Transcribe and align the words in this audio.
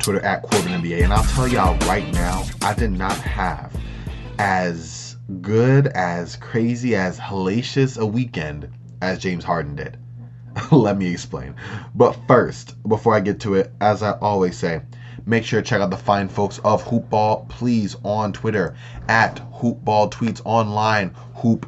Twitter 0.00 0.20
at 0.20 0.42
Corbin 0.42 0.72
NBA. 0.72 1.04
And 1.04 1.12
I'll 1.12 1.24
tell 1.24 1.46
y'all 1.46 1.78
right 1.86 2.10
now, 2.12 2.44
I 2.62 2.74
did 2.74 2.92
not 2.92 3.16
have 3.18 3.74
as 4.38 5.16
good, 5.40 5.88
as 5.88 6.36
crazy, 6.36 6.96
as 6.96 7.18
hellacious 7.18 7.98
a 7.98 8.06
weekend 8.06 8.68
as 9.02 9.18
James 9.18 9.44
Harden 9.44 9.76
did. 9.76 9.98
Let 10.72 10.96
me 10.98 11.08
explain. 11.08 11.54
But 11.94 12.16
first, 12.26 12.82
before 12.88 13.14
I 13.14 13.20
get 13.20 13.40
to 13.40 13.54
it, 13.54 13.72
as 13.80 14.02
I 14.02 14.12
always 14.18 14.56
say, 14.56 14.80
make 15.26 15.44
sure 15.44 15.60
to 15.62 15.66
check 15.68 15.80
out 15.80 15.90
the 15.90 15.96
fine 15.96 16.28
folks 16.28 16.58
of 16.64 16.82
Hoopball, 16.84 17.48
please, 17.48 17.96
on 18.04 18.32
Twitter 18.32 18.74
at 19.08 19.36
Hoopball 19.52 20.10
Tweets 20.10 20.40
online, 20.44 21.14
hoop-ball.com. 21.34 21.64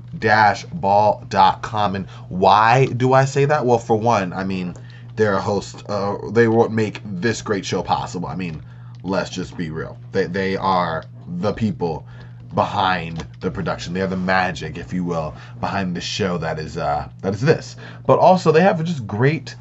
And 1.95 2.07
why 2.29 2.87
do 2.87 3.13
I 3.13 3.25
say 3.25 3.45
that? 3.45 3.65
Well, 3.67 3.79
for 3.79 3.97
one, 3.97 4.33
I 4.33 4.45
mean, 4.45 4.75
they're 5.17 5.35
a 5.35 5.41
host. 5.41 5.85
Uh, 5.89 6.17
they 6.31 6.49
what 6.49 6.73
make 6.73 7.01
this 7.05 7.43
great 7.43 7.65
show 7.65 7.83
possible. 7.83 8.29
I 8.29 8.35
mean, 8.35 8.63
let's 9.03 9.31
just 9.31 9.57
be 9.57 9.71
real. 9.71 9.99
They, 10.13 10.27
they 10.27 10.57
are 10.57 11.05
the 11.27 11.53
people 11.53 12.07
behind 12.55 13.27
the 13.41 13.51
production. 13.51 13.95
They 13.95 14.03
are 14.03 14.07
the 14.07 14.17
magic, 14.17 14.77
if 14.77 14.93
you 14.93 15.05
will, 15.05 15.35
behind 15.61 15.97
the 15.97 16.01
show 16.01 16.39
that 16.39 16.59
is 16.59 16.77
uh, 16.77 17.09
that 17.21 17.35
is 17.35 17.41
this. 17.41 17.77
But 18.07 18.19
also, 18.19 18.53
they 18.53 18.63
have 18.63 18.83
just 18.85 19.07
great, 19.07 19.55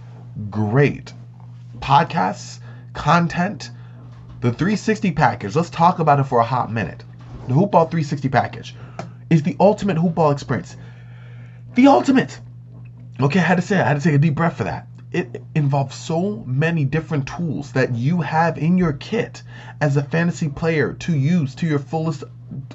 great 0.49 1.13
podcasts, 1.79 2.59
content. 2.93 3.71
The 4.41 4.51
360 4.51 5.11
package. 5.11 5.55
Let's 5.55 5.69
talk 5.69 5.99
about 5.99 6.19
it 6.19 6.23
for 6.23 6.39
a 6.39 6.43
hot 6.43 6.71
minute. 6.71 7.03
The 7.47 7.53
Hoopball 7.53 7.91
360 7.91 8.29
package 8.29 8.75
is 9.29 9.43
the 9.43 9.55
ultimate 9.59 9.97
hoopball 9.97 10.33
experience. 10.33 10.75
The 11.75 11.87
ultimate. 11.87 12.39
Okay, 13.19 13.39
I 13.39 13.43
had 13.43 13.55
to 13.55 13.61
say. 13.61 13.79
I 13.79 13.87
had 13.87 13.97
to 13.97 14.03
take 14.03 14.15
a 14.15 14.17
deep 14.17 14.33
breath 14.35 14.57
for 14.57 14.63
that. 14.63 14.87
It 15.11 15.43
involves 15.55 15.95
so 15.95 16.43
many 16.45 16.85
different 16.85 17.27
tools 17.27 17.73
that 17.73 17.93
you 17.95 18.21
have 18.21 18.57
in 18.57 18.77
your 18.77 18.93
kit 18.93 19.43
as 19.81 19.97
a 19.97 20.03
fantasy 20.03 20.47
player 20.47 20.93
to 20.93 21.13
use 21.13 21.53
to 21.55 21.67
your 21.67 21.79
fullest 21.79 22.23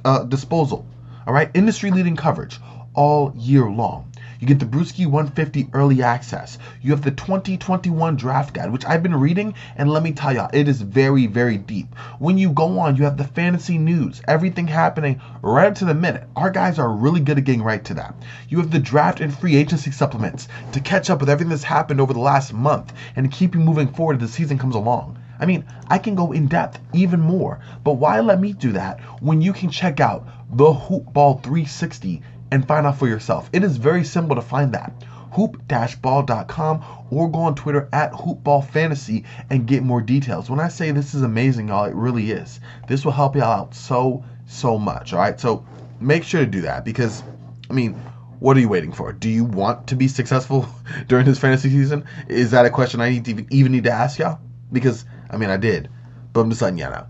uh, 0.04 0.24
disposal. 0.24 0.86
All 1.26 1.32
right, 1.32 1.50
industry 1.54 1.90
leading 1.90 2.16
coverage 2.16 2.60
all 2.94 3.32
year 3.36 3.70
long. 3.70 4.12
You 4.38 4.46
get 4.46 4.58
the 4.58 4.66
Brewski 4.66 5.06
150 5.06 5.70
early 5.72 6.02
access. 6.02 6.58
You 6.82 6.90
have 6.90 7.00
the 7.00 7.10
2021 7.10 8.16
draft 8.16 8.52
guide, 8.52 8.70
which 8.70 8.84
I've 8.84 9.02
been 9.02 9.14
reading, 9.14 9.54
and 9.76 9.90
let 9.90 10.02
me 10.02 10.12
tell 10.12 10.34
y'all, 10.34 10.50
it 10.52 10.68
is 10.68 10.82
very, 10.82 11.26
very 11.26 11.56
deep. 11.56 11.94
When 12.18 12.36
you 12.36 12.50
go 12.50 12.78
on, 12.78 12.96
you 12.96 13.04
have 13.04 13.16
the 13.16 13.24
fantasy 13.24 13.78
news, 13.78 14.20
everything 14.28 14.66
happening 14.66 15.20
right 15.40 15.68
up 15.68 15.74
to 15.76 15.86
the 15.86 15.94
minute. 15.94 16.28
Our 16.36 16.50
guys 16.50 16.78
are 16.78 16.92
really 16.92 17.20
good 17.20 17.38
at 17.38 17.44
getting 17.44 17.62
right 17.62 17.82
to 17.84 17.94
that. 17.94 18.14
You 18.48 18.58
have 18.58 18.70
the 18.70 18.78
draft 18.78 19.20
and 19.20 19.34
free 19.34 19.56
agency 19.56 19.90
supplements 19.90 20.48
to 20.72 20.80
catch 20.80 21.08
up 21.08 21.20
with 21.20 21.30
everything 21.30 21.50
that's 21.50 21.62
happened 21.62 22.00
over 22.00 22.12
the 22.12 22.20
last 22.20 22.52
month 22.52 22.92
and 23.16 23.32
keep 23.32 23.54
you 23.54 23.60
moving 23.60 23.88
forward 23.88 24.20
as 24.22 24.28
the 24.28 24.36
season 24.36 24.58
comes 24.58 24.74
along. 24.74 25.18
I 25.38 25.46
mean, 25.46 25.64
I 25.88 25.98
can 25.98 26.14
go 26.14 26.32
in 26.32 26.46
depth 26.46 26.78
even 26.94 27.20
more, 27.20 27.60
but 27.84 27.94
why 27.94 28.20
let 28.20 28.40
me 28.40 28.52
do 28.52 28.72
that 28.72 29.00
when 29.20 29.42
you 29.42 29.52
can 29.52 29.70
check 29.70 30.00
out 30.00 30.26
the 30.50 30.72
Hoopball 30.72 31.42
360 31.42 32.22
and 32.50 32.66
find 32.66 32.86
out 32.86 32.98
for 32.98 33.08
yourself? 33.08 33.50
It 33.52 33.64
is 33.64 33.76
very 33.76 34.04
simple 34.04 34.36
to 34.36 34.42
find 34.42 34.72
that. 34.74 34.92
Hoop-ball.com 35.32 36.84
or 37.10 37.30
go 37.30 37.38
on 37.40 37.54
Twitter 37.54 37.88
at 37.92 38.12
hoopballfantasy 38.12 39.24
and 39.50 39.66
get 39.66 39.82
more 39.82 40.00
details. 40.00 40.48
When 40.48 40.60
I 40.60 40.68
say 40.68 40.90
this 40.90 41.14
is 41.14 41.22
amazing, 41.22 41.68
y'all, 41.68 41.84
it 41.84 41.94
really 41.94 42.30
is. 42.30 42.60
This 42.88 43.04
will 43.04 43.12
help 43.12 43.36
y'all 43.36 43.44
out 43.44 43.74
so, 43.74 44.24
so 44.46 44.78
much. 44.78 45.12
All 45.12 45.18
right, 45.18 45.38
so 45.38 45.66
make 46.00 46.24
sure 46.24 46.40
to 46.40 46.46
do 46.46 46.62
that 46.62 46.84
because, 46.84 47.22
I 47.68 47.74
mean, 47.74 47.94
what 48.38 48.56
are 48.56 48.60
you 48.60 48.68
waiting 48.68 48.92
for? 48.92 49.12
Do 49.12 49.28
you 49.28 49.44
want 49.44 49.86
to 49.88 49.96
be 49.96 50.08
successful 50.08 50.68
during 51.08 51.26
this 51.26 51.38
fantasy 51.38 51.70
season? 51.70 52.04
Is 52.28 52.50
that 52.52 52.66
a 52.66 52.70
question 52.70 53.00
I 53.00 53.10
need 53.10 53.24
to 53.26 53.46
even, 53.50 53.72
need 53.72 53.84
to 53.84 53.92
ask 53.92 54.18
y'all? 54.18 54.40
Because 54.72 55.04
I 55.30 55.36
mean, 55.36 55.50
I 55.50 55.56
did, 55.56 55.88
but 56.32 56.40
I'm 56.40 56.50
just 56.50 56.62
letting 56.62 56.78
you 56.78 56.84
know. 56.84 57.06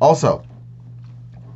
Also, 0.00 0.44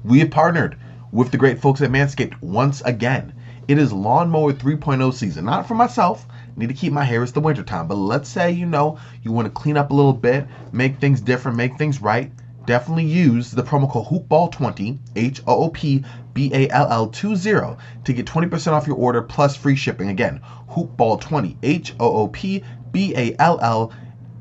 we 0.05 0.21
have 0.21 0.31
partnered 0.31 0.79
with 1.13 1.31
the 1.31 1.39
great 1.39 1.61
folks 1.61 1.81
at 1.81 1.91
Manscaped 1.91 2.41
once 2.41 2.81
again. 2.83 3.33
It 3.69 3.79
is 3.79 3.93
Lawnmower 3.93 4.53
3.0 4.53 5.13
season. 5.13 5.45
Not 5.45 5.67
for 5.67 5.75
myself. 5.75 6.27
Need 6.57 6.69
to 6.69 6.75
keep 6.75 6.93
my 6.93 7.05
hair. 7.05 7.23
It's 7.23 7.33
the 7.33 7.41
wintertime. 7.41 7.89
But 7.89 7.97
let's 7.97 8.29
say, 8.29 8.51
you 8.51 8.67
know, 8.67 8.99
you 9.23 9.33
want 9.33 9.47
to 9.47 9.51
clean 9.51 9.77
up 9.77 9.91
a 9.91 9.95
little 9.95 10.13
bit, 10.13 10.47
make 10.73 10.99
things 10.99 11.21
different, 11.21 11.57
make 11.57 11.79
things 11.79 12.03
right. 12.03 12.33
Definitely 12.67 13.05
use 13.05 13.51
the 13.51 13.63
promo 13.63 13.91
code 13.91 14.07
HoopBall20, 14.07 14.99
H 15.17 15.41
O 15.47 15.65
O 15.65 15.69
P 15.69 16.05
B 16.35 16.51
A 16.53 16.69
L 16.69 16.89
L 16.91 17.07
20, 17.09 17.43
to 18.05 18.13
get 18.13 18.27
20% 18.27 18.73
off 18.73 18.87
your 18.87 18.97
order 18.97 19.23
plus 19.23 19.57
free 19.57 19.77
shipping. 19.77 20.09
Again, 20.09 20.41
HoopBall20, 20.71 21.57
H 21.63 21.95
O 21.99 22.13
O 22.17 22.29
P 22.29 22.63
B 22.93 23.15
A 23.17 23.35
L 23.39 23.59
L 23.61 23.93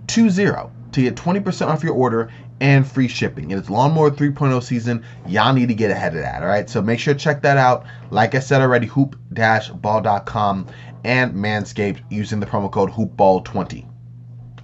20 0.08 0.70
to 0.92 1.02
get 1.02 1.16
20% 1.16 1.68
off 1.68 1.84
your 1.84 1.94
order 1.94 2.32
and 2.62 2.86
free 2.88 3.08
shipping. 3.08 3.52
It's 3.52 3.70
Lawnmower 3.70 4.12
3.0 4.12 4.62
season. 4.64 5.04
Y'all 5.28 5.54
need 5.54 5.68
to 5.68 5.74
get 5.74 5.92
ahead 5.92 6.16
of 6.16 6.22
that. 6.22 6.42
All 6.42 6.48
right. 6.48 6.70
So 6.70 6.82
make 6.82 7.00
sure 7.00 7.14
to 7.14 7.20
check 7.20 7.42
that 7.44 7.58
out. 7.58 7.86
Like 8.12 8.36
I 8.36 8.40
said 8.40 8.62
already, 8.62 8.88
hoop-ball.com 8.88 10.68
and 11.04 11.34
Manscaped 11.34 12.02
using 12.10 12.40
the 12.40 12.46
promo 12.46 12.72
code 12.72 12.92
hoopball20. 12.92 13.86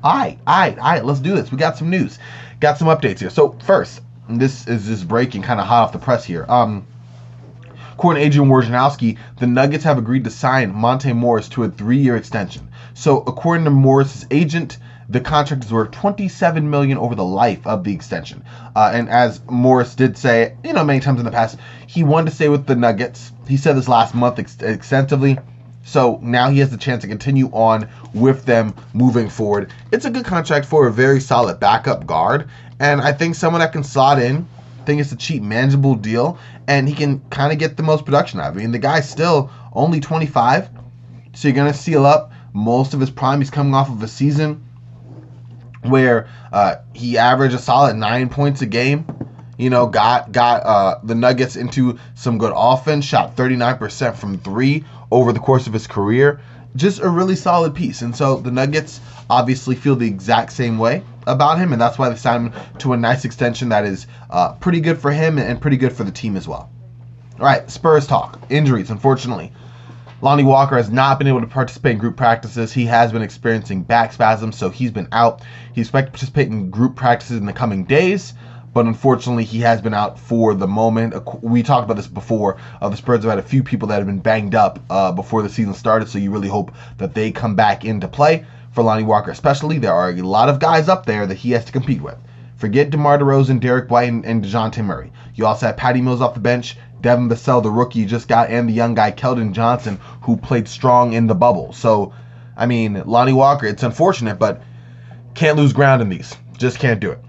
All 0.03 0.13
right. 0.13 0.39
All 0.45 0.59
right. 0.59 0.77
All 0.77 0.91
right. 0.91 1.05
Let's 1.05 1.19
do 1.19 1.35
this. 1.35 1.51
We 1.51 1.57
got 1.57 1.77
some 1.77 1.89
news. 1.89 2.19
Got 2.59 2.77
some 2.77 2.87
updates 2.87 3.19
here. 3.19 3.29
So 3.29 3.57
first, 3.63 4.01
this 4.29 4.67
is 4.67 4.87
just 4.87 5.07
breaking 5.07 5.43
kind 5.43 5.59
of 5.59 5.67
hot 5.67 5.83
off 5.83 5.91
the 5.93 5.99
press 5.99 6.23
here. 6.23 6.45
Um, 6.49 6.85
According 7.95 8.21
to 8.21 8.27
Adrian 8.27 8.49
Wojnarowski, 8.49 9.17
the 9.39 9.47
Nuggets 9.47 9.85
have 9.85 9.97
agreed 9.97 10.25
to 10.25 10.29
sign 10.29 10.73
Monte 10.73 11.13
Morris 11.13 11.47
to 11.49 11.63
a 11.63 11.69
three-year 11.69 12.17
extension. 12.17 12.67
So, 12.93 13.19
according 13.19 13.63
to 13.63 13.71
Morris's 13.71 14.25
agent, 14.31 14.79
the 15.09 15.19
contract 15.19 15.63
is 15.63 15.71
worth 15.71 15.91
27 15.91 16.69
million 16.69 16.97
over 16.97 17.15
the 17.15 17.23
life 17.23 17.65
of 17.67 17.83
the 17.83 17.93
extension. 17.93 18.43
Uh, 18.75 18.91
and 18.93 19.09
as 19.09 19.39
Morris 19.49 19.95
did 19.95 20.17
say, 20.17 20.55
you 20.63 20.73
know, 20.73 20.83
many 20.83 20.99
times 20.99 21.19
in 21.19 21.25
the 21.25 21.31
past, 21.31 21.59
he 21.87 22.03
wanted 22.03 22.29
to 22.29 22.35
stay 22.35 22.49
with 22.49 22.65
the 22.65 22.75
Nuggets. 22.75 23.31
He 23.47 23.57
said 23.57 23.75
this 23.77 23.87
last 23.87 24.15
month 24.15 24.39
ex- 24.39 24.61
extensively. 24.61 25.37
So 25.83 26.19
now 26.23 26.49
he 26.49 26.59
has 26.59 26.71
the 26.71 26.77
chance 26.77 27.03
to 27.03 27.07
continue 27.07 27.47
on 27.51 27.87
with 28.13 28.45
them 28.45 28.73
moving 28.93 29.29
forward. 29.29 29.71
It's 29.91 30.05
a 30.05 30.09
good 30.09 30.25
contract 30.25 30.65
for 30.65 30.87
a 30.87 30.91
very 30.91 31.19
solid 31.21 31.59
backup 31.59 32.07
guard, 32.07 32.49
and 32.79 32.99
I 32.99 33.11
think 33.11 33.35
someone 33.35 33.59
that 33.59 33.71
can 33.71 33.83
slot 33.83 34.19
in. 34.19 34.47
I 34.81 34.85
think 34.85 34.99
it's 34.99 35.11
a 35.11 35.15
cheap, 35.15 35.43
manageable 35.43 35.93
deal, 35.95 36.39
and 36.67 36.87
he 36.87 36.95
can 36.95 37.19
kind 37.29 37.53
of 37.53 37.59
get 37.59 37.77
the 37.77 37.83
most 37.83 38.05
production 38.05 38.39
out 38.39 38.49
of 38.49 38.57
it. 38.57 38.59
I 38.59 38.63
mean, 38.63 38.71
the 38.71 38.79
guy's 38.79 39.07
still 39.07 39.51
only 39.73 39.99
25, 39.99 40.69
so 41.33 41.47
you're 41.47 41.55
gonna 41.55 41.73
seal 41.73 42.05
up 42.05 42.31
most 42.53 42.95
of 42.95 42.99
his 42.99 43.11
prime. 43.11 43.39
He's 43.39 43.51
coming 43.51 43.75
off 43.75 43.89
of 43.89 44.01
a 44.01 44.07
season 44.07 44.64
where 45.89 46.27
uh, 46.51 46.75
he 46.93 47.17
averaged 47.17 47.55
a 47.55 47.59
solid 47.59 47.95
nine 47.95 48.29
points 48.29 48.61
a 48.61 48.65
game. 48.65 49.05
You 49.57 49.69
know, 49.69 49.87
got 49.87 50.31
got 50.31 50.63
uh, 50.63 50.99
the 51.03 51.15
Nuggets 51.15 51.55
into 51.55 51.97
some 52.15 52.37
good 52.37 52.53
offense. 52.55 53.05
Shot 53.05 53.35
39% 53.35 54.15
from 54.15 54.37
three 54.39 54.83
over 55.11 55.31
the 55.31 55.39
course 55.39 55.67
of 55.67 55.73
his 55.73 55.87
career. 55.87 56.41
Just 56.75 56.99
a 56.99 57.07
really 57.07 57.37
solid 57.37 57.73
piece. 57.73 58.01
And 58.01 58.13
so 58.13 58.35
the 58.37 58.51
Nuggets 58.51 58.99
obviously 59.29 59.75
feel 59.75 59.95
the 59.95 60.07
exact 60.07 60.51
same 60.51 60.77
way 60.77 61.03
about 61.25 61.57
him, 61.57 61.71
and 61.71 61.81
that's 61.81 61.97
why 61.97 62.09
they 62.09 62.15
signed 62.15 62.53
him 62.53 62.61
to 62.79 62.93
a 62.93 62.97
nice 62.97 63.25
extension 63.25 63.69
that 63.69 63.85
is 63.85 64.07
uh, 64.29 64.53
pretty 64.53 64.79
good 64.79 64.97
for 64.99 65.11
him 65.11 65.37
and 65.37 65.61
pretty 65.61 65.77
good 65.77 65.93
for 65.93 66.03
the 66.03 66.11
team 66.11 66.35
as 66.35 66.47
well. 66.47 66.69
All 67.39 67.45
right, 67.45 67.69
Spurs 67.69 68.07
talk. 68.07 68.39
Injuries, 68.49 68.89
unfortunately. 68.89 69.51
Lonnie 70.21 70.45
Walker 70.45 70.77
has 70.77 70.89
not 70.89 71.17
been 71.17 71.27
able 71.27 71.41
to 71.41 71.47
participate 71.47 71.91
in 71.93 71.97
group 71.97 72.15
practices. 72.15 72.71
He 72.71 72.85
has 72.85 73.11
been 73.11 73.21
experiencing 73.21 73.83
back 73.83 74.13
spasms, 74.13 74.57
so 74.57 74.69
he's 74.69 74.91
been 74.91 75.09
out. 75.11 75.41
He's 75.73 75.87
expected 75.87 76.07
to 76.07 76.11
participate 76.11 76.47
in 76.47 76.69
group 76.69 76.95
practices 76.95 77.37
in 77.37 77.45
the 77.45 77.53
coming 77.53 77.83
days, 77.83 78.33
but 78.73 78.85
unfortunately, 78.85 79.43
he 79.43 79.59
has 79.59 79.81
been 79.81 79.93
out 79.93 80.17
for 80.17 80.53
the 80.53 80.67
moment. 80.67 81.13
We 81.43 81.63
talked 81.63 81.83
about 81.83 81.97
this 81.97 82.07
before. 82.07 82.57
Uh, 82.81 82.87
the 82.87 82.95
Spurs 82.95 83.23
have 83.23 83.29
had 83.31 83.39
a 83.39 83.43
few 83.43 83.61
people 83.61 83.89
that 83.89 83.97
have 83.97 84.07
been 84.07 84.19
banged 84.19 84.55
up 84.55 84.79
uh, 84.89 85.11
before 85.11 85.41
the 85.41 85.49
season 85.49 85.73
started, 85.73 86.07
so 86.07 86.17
you 86.17 86.31
really 86.31 86.47
hope 86.47 86.71
that 86.97 87.13
they 87.13 87.31
come 87.31 87.55
back 87.55 87.83
into 87.83 88.07
play. 88.07 88.45
For 88.71 88.83
Lonnie 88.83 89.03
Walker, 89.03 89.31
especially, 89.31 89.79
there 89.79 89.93
are 89.93 90.11
a 90.11 90.21
lot 90.21 90.49
of 90.49 90.59
guys 90.59 90.89
up 90.89 91.05
there 91.05 91.25
that 91.27 91.35
he 91.35 91.51
has 91.51 91.65
to 91.65 91.71
compete 91.71 92.01
with. 92.01 92.17
Forget 92.57 92.89
DeMar 92.89 93.19
DeRozan, 93.19 93.59
Derrick 93.59 93.91
White, 93.91 94.09
and, 94.09 94.25
and 94.25 94.43
DeJounte 94.43 94.83
Murray. 94.83 95.11
You 95.33 95.45
also 95.45 95.67
have 95.67 95.77
Patty 95.77 96.01
Mills 96.01 96.21
off 96.21 96.33
the 96.33 96.39
bench, 96.39 96.77
Devin 97.05 97.29
Vassell, 97.29 97.61
the 97.61 97.69
rookie 97.69 98.03
just 98.07 98.27
got, 98.27 98.49
and 98.49 98.67
the 98.67 98.73
young 98.73 98.95
guy 98.95 99.11
Keldon 99.11 99.51
Johnson, 99.51 99.99
who 100.21 100.37
played 100.37 100.67
strong 100.67 101.13
in 101.13 101.27
the 101.27 101.35
bubble. 101.35 101.71
So, 101.71 102.11
I 102.57 102.65
mean, 102.65 102.99
Lonnie 103.05 103.31
Walker, 103.31 103.67
it's 103.67 103.83
unfortunate, 103.83 104.39
but 104.39 104.63
can't 105.35 105.55
lose 105.55 105.71
ground 105.71 106.01
in 106.01 106.09
these. 106.09 106.35
Just 106.57 106.79
can't 106.79 106.99
do 106.99 107.11
it. 107.11 107.19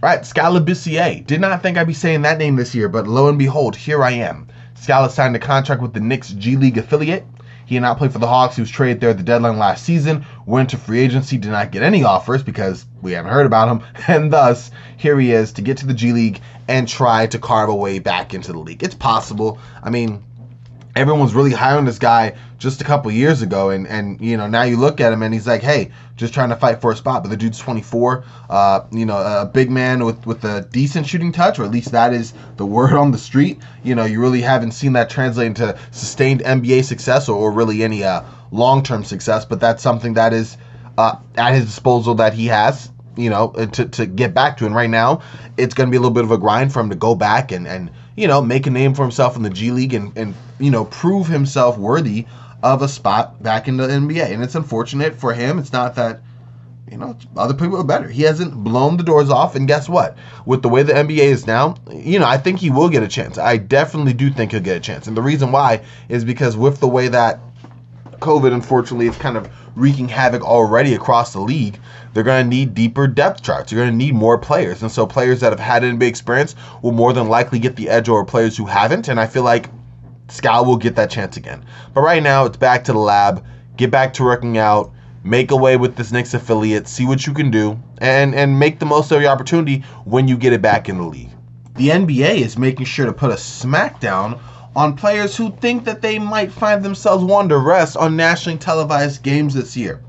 All 0.00 0.08
right, 0.08 0.24
Skal 0.24 0.52
Labissiere. 0.52 1.26
Did 1.26 1.40
not 1.40 1.60
think 1.60 1.76
I'd 1.76 1.88
be 1.88 1.92
saying 1.92 2.22
that 2.22 2.38
name 2.38 2.54
this 2.54 2.72
year, 2.72 2.88
but 2.88 3.08
lo 3.08 3.28
and 3.28 3.36
behold, 3.36 3.74
here 3.74 4.04
I 4.04 4.12
am. 4.12 4.46
Skal 4.74 5.08
signed 5.08 5.34
a 5.34 5.40
contract 5.40 5.82
with 5.82 5.92
the 5.92 5.98
Knicks 5.98 6.30
G 6.30 6.54
League 6.54 6.78
affiliate. 6.78 7.26
He 7.70 7.76
did 7.76 7.82
not 7.82 7.98
play 7.98 8.08
for 8.08 8.18
the 8.18 8.26
Hawks. 8.26 8.56
He 8.56 8.62
was 8.62 8.68
traded 8.68 9.00
there 9.00 9.10
at 9.10 9.16
the 9.16 9.22
deadline 9.22 9.56
last 9.56 9.84
season. 9.84 10.26
Went 10.44 10.70
to 10.70 10.76
free 10.76 10.98
agency, 10.98 11.38
did 11.38 11.52
not 11.52 11.70
get 11.70 11.84
any 11.84 12.02
offers 12.02 12.42
because 12.42 12.84
we 13.00 13.12
haven't 13.12 13.30
heard 13.30 13.46
about 13.46 13.68
him. 13.68 13.86
And 14.08 14.32
thus, 14.32 14.72
here 14.96 15.20
he 15.20 15.30
is 15.30 15.52
to 15.52 15.62
get 15.62 15.76
to 15.76 15.86
the 15.86 15.94
G 15.94 16.12
League 16.12 16.40
and 16.66 16.88
try 16.88 17.28
to 17.28 17.38
carve 17.38 17.68
a 17.68 17.74
way 17.74 18.00
back 18.00 18.34
into 18.34 18.50
the 18.50 18.58
league. 18.58 18.82
It's 18.82 18.96
possible. 18.96 19.60
I 19.84 19.90
mean, 19.90 20.24
everyone 20.96 21.22
was 21.22 21.34
really 21.34 21.52
high 21.52 21.74
on 21.74 21.84
this 21.84 21.98
guy 21.98 22.36
just 22.58 22.80
a 22.80 22.84
couple 22.84 23.10
years 23.10 23.42
ago, 23.42 23.70
and 23.70 23.86
and 23.86 24.20
you 24.20 24.36
know 24.36 24.46
now 24.46 24.62
you 24.62 24.76
look 24.76 25.00
at 25.00 25.12
him 25.12 25.22
and 25.22 25.32
he's 25.32 25.46
like, 25.46 25.62
hey, 25.62 25.90
just 26.16 26.34
trying 26.34 26.50
to 26.50 26.56
fight 26.56 26.80
for 26.80 26.92
a 26.92 26.96
spot. 26.96 27.22
But 27.22 27.30
the 27.30 27.36
dude's 27.36 27.58
24, 27.58 28.24
uh, 28.48 28.80
you 28.92 29.06
know, 29.06 29.16
a 29.16 29.46
big 29.46 29.70
man 29.70 30.04
with 30.04 30.26
with 30.26 30.44
a 30.44 30.62
decent 30.70 31.06
shooting 31.06 31.32
touch, 31.32 31.58
or 31.58 31.64
at 31.64 31.70
least 31.70 31.92
that 31.92 32.12
is 32.12 32.32
the 32.56 32.66
word 32.76 32.92
on 32.92 33.10
the 33.10 33.18
street. 33.18 33.58
You 33.82 33.94
know, 33.94 34.04
you 34.04 34.20
really 34.20 34.42
haven't 34.42 34.72
seen 34.72 34.92
that 34.94 35.10
translate 35.10 35.46
into 35.46 35.78
sustained 35.90 36.42
NBA 36.42 36.84
success 36.84 37.28
or, 37.28 37.36
or 37.36 37.52
really 37.52 37.82
any 37.82 38.04
uh, 38.04 38.22
long 38.50 38.82
term 38.82 39.04
success. 39.04 39.44
But 39.44 39.60
that's 39.60 39.82
something 39.82 40.14
that 40.14 40.32
is 40.32 40.56
uh, 40.98 41.16
at 41.36 41.54
his 41.54 41.66
disposal 41.66 42.14
that 42.16 42.34
he 42.34 42.46
has. 42.46 42.90
You 43.16 43.30
know, 43.30 43.48
to, 43.72 43.86
to 43.86 44.06
get 44.06 44.34
back 44.34 44.56
to. 44.58 44.66
And 44.66 44.74
right 44.74 44.90
now, 44.90 45.22
it's 45.56 45.74
going 45.74 45.88
to 45.88 45.90
be 45.90 45.96
a 45.96 46.00
little 46.00 46.14
bit 46.14 46.24
of 46.24 46.30
a 46.30 46.38
grind 46.38 46.72
for 46.72 46.80
him 46.80 46.90
to 46.90 46.96
go 46.96 47.14
back 47.14 47.52
and, 47.52 47.66
and 47.66 47.90
you 48.16 48.28
know, 48.28 48.40
make 48.40 48.66
a 48.66 48.70
name 48.70 48.94
for 48.94 49.02
himself 49.02 49.36
in 49.36 49.42
the 49.42 49.50
G 49.50 49.70
League 49.70 49.94
and, 49.94 50.16
and 50.16 50.34
you 50.58 50.70
know, 50.70 50.84
prove 50.84 51.26
himself 51.26 51.78
worthy 51.78 52.26
of 52.62 52.82
a 52.82 52.88
spot 52.88 53.42
back 53.42 53.68
in 53.68 53.76
the 53.76 53.86
NBA. 53.86 54.32
And 54.32 54.42
it's 54.42 54.54
unfortunate 54.54 55.14
for 55.14 55.32
him. 55.32 55.58
It's 55.58 55.72
not 55.72 55.94
that, 55.94 56.20
you 56.90 56.98
know, 56.98 57.16
other 57.36 57.54
people 57.54 57.78
are 57.78 57.84
better. 57.84 58.08
He 58.08 58.22
hasn't 58.22 58.54
blown 58.54 58.96
the 58.96 59.02
doors 59.02 59.30
off. 59.30 59.54
And 59.54 59.66
guess 59.66 59.88
what? 59.88 60.18
With 60.44 60.62
the 60.62 60.68
way 60.68 60.82
the 60.82 60.92
NBA 60.92 61.18
is 61.18 61.46
now, 61.46 61.76
you 61.90 62.18
know, 62.18 62.26
I 62.26 62.36
think 62.36 62.58
he 62.58 62.70
will 62.70 62.88
get 62.88 63.02
a 63.02 63.08
chance. 63.08 63.38
I 63.38 63.56
definitely 63.56 64.12
do 64.12 64.30
think 64.30 64.52
he'll 64.52 64.60
get 64.60 64.76
a 64.76 64.80
chance. 64.80 65.06
And 65.06 65.16
the 65.16 65.22
reason 65.22 65.52
why 65.52 65.82
is 66.08 66.24
because 66.24 66.56
with 66.56 66.80
the 66.80 66.88
way 66.88 67.08
that 67.08 67.40
COVID, 68.20 68.52
unfortunately, 68.52 69.06
is 69.06 69.16
kind 69.16 69.36
of 69.36 69.50
wreaking 69.74 70.08
havoc 70.08 70.42
already 70.42 70.94
across 70.94 71.32
the 71.32 71.40
league, 71.40 71.78
they're 72.12 72.22
going 72.22 72.44
to 72.44 72.48
need 72.48 72.74
deeper 72.74 73.06
depth 73.06 73.42
charts. 73.42 73.70
You're 73.70 73.82
going 73.82 73.92
to 73.92 73.96
need 73.96 74.14
more 74.14 74.38
players. 74.38 74.82
And 74.82 74.90
so 74.90 75.06
players 75.06 75.40
that 75.40 75.50
have 75.50 75.60
had 75.60 75.82
NBA 75.82 76.02
experience 76.02 76.54
will 76.82 76.92
more 76.92 77.12
than 77.12 77.28
likely 77.28 77.58
get 77.58 77.76
the 77.76 77.88
edge 77.88 78.08
over 78.08 78.24
players 78.24 78.56
who 78.56 78.66
haven't. 78.66 79.08
And 79.08 79.20
I 79.20 79.26
feel 79.26 79.42
like 79.42 79.68
Skal 80.28 80.64
will 80.64 80.76
get 80.76 80.96
that 80.96 81.10
chance 81.10 81.36
again. 81.36 81.64
But 81.94 82.02
right 82.02 82.22
now, 82.22 82.44
it's 82.44 82.56
back 82.56 82.84
to 82.84 82.92
the 82.92 82.98
lab. 82.98 83.44
Get 83.76 83.90
back 83.90 84.12
to 84.14 84.24
working 84.24 84.58
out. 84.58 84.92
Make 85.22 85.50
away 85.50 85.76
with 85.76 85.96
this 85.96 86.12
Knicks 86.12 86.34
affiliate. 86.34 86.88
See 86.88 87.06
what 87.06 87.26
you 87.26 87.34
can 87.34 87.50
do. 87.50 87.78
And, 87.98 88.34
and 88.34 88.58
make 88.58 88.78
the 88.78 88.86
most 88.86 89.10
of 89.12 89.20
your 89.20 89.30
opportunity 89.30 89.80
when 90.04 90.28
you 90.28 90.36
get 90.36 90.52
it 90.52 90.62
back 90.62 90.88
in 90.88 90.98
the 90.98 91.04
league. 91.04 91.30
The 91.76 91.88
NBA 91.88 92.40
is 92.40 92.58
making 92.58 92.86
sure 92.86 93.06
to 93.06 93.12
put 93.12 93.30
a 93.30 93.34
smackdown 93.34 94.40
on 94.76 94.94
players 94.96 95.36
who 95.36 95.50
think 95.60 95.84
that 95.84 96.00
they 96.02 96.18
might 96.18 96.52
find 96.52 96.82
themselves 96.84 97.24
wanting 97.24 97.48
to 97.48 97.58
rest 97.58 97.96
on 97.96 98.16
nationally 98.16 98.58
televised 98.58 99.22
games 99.22 99.54
this 99.54 99.76
year. 99.76 100.00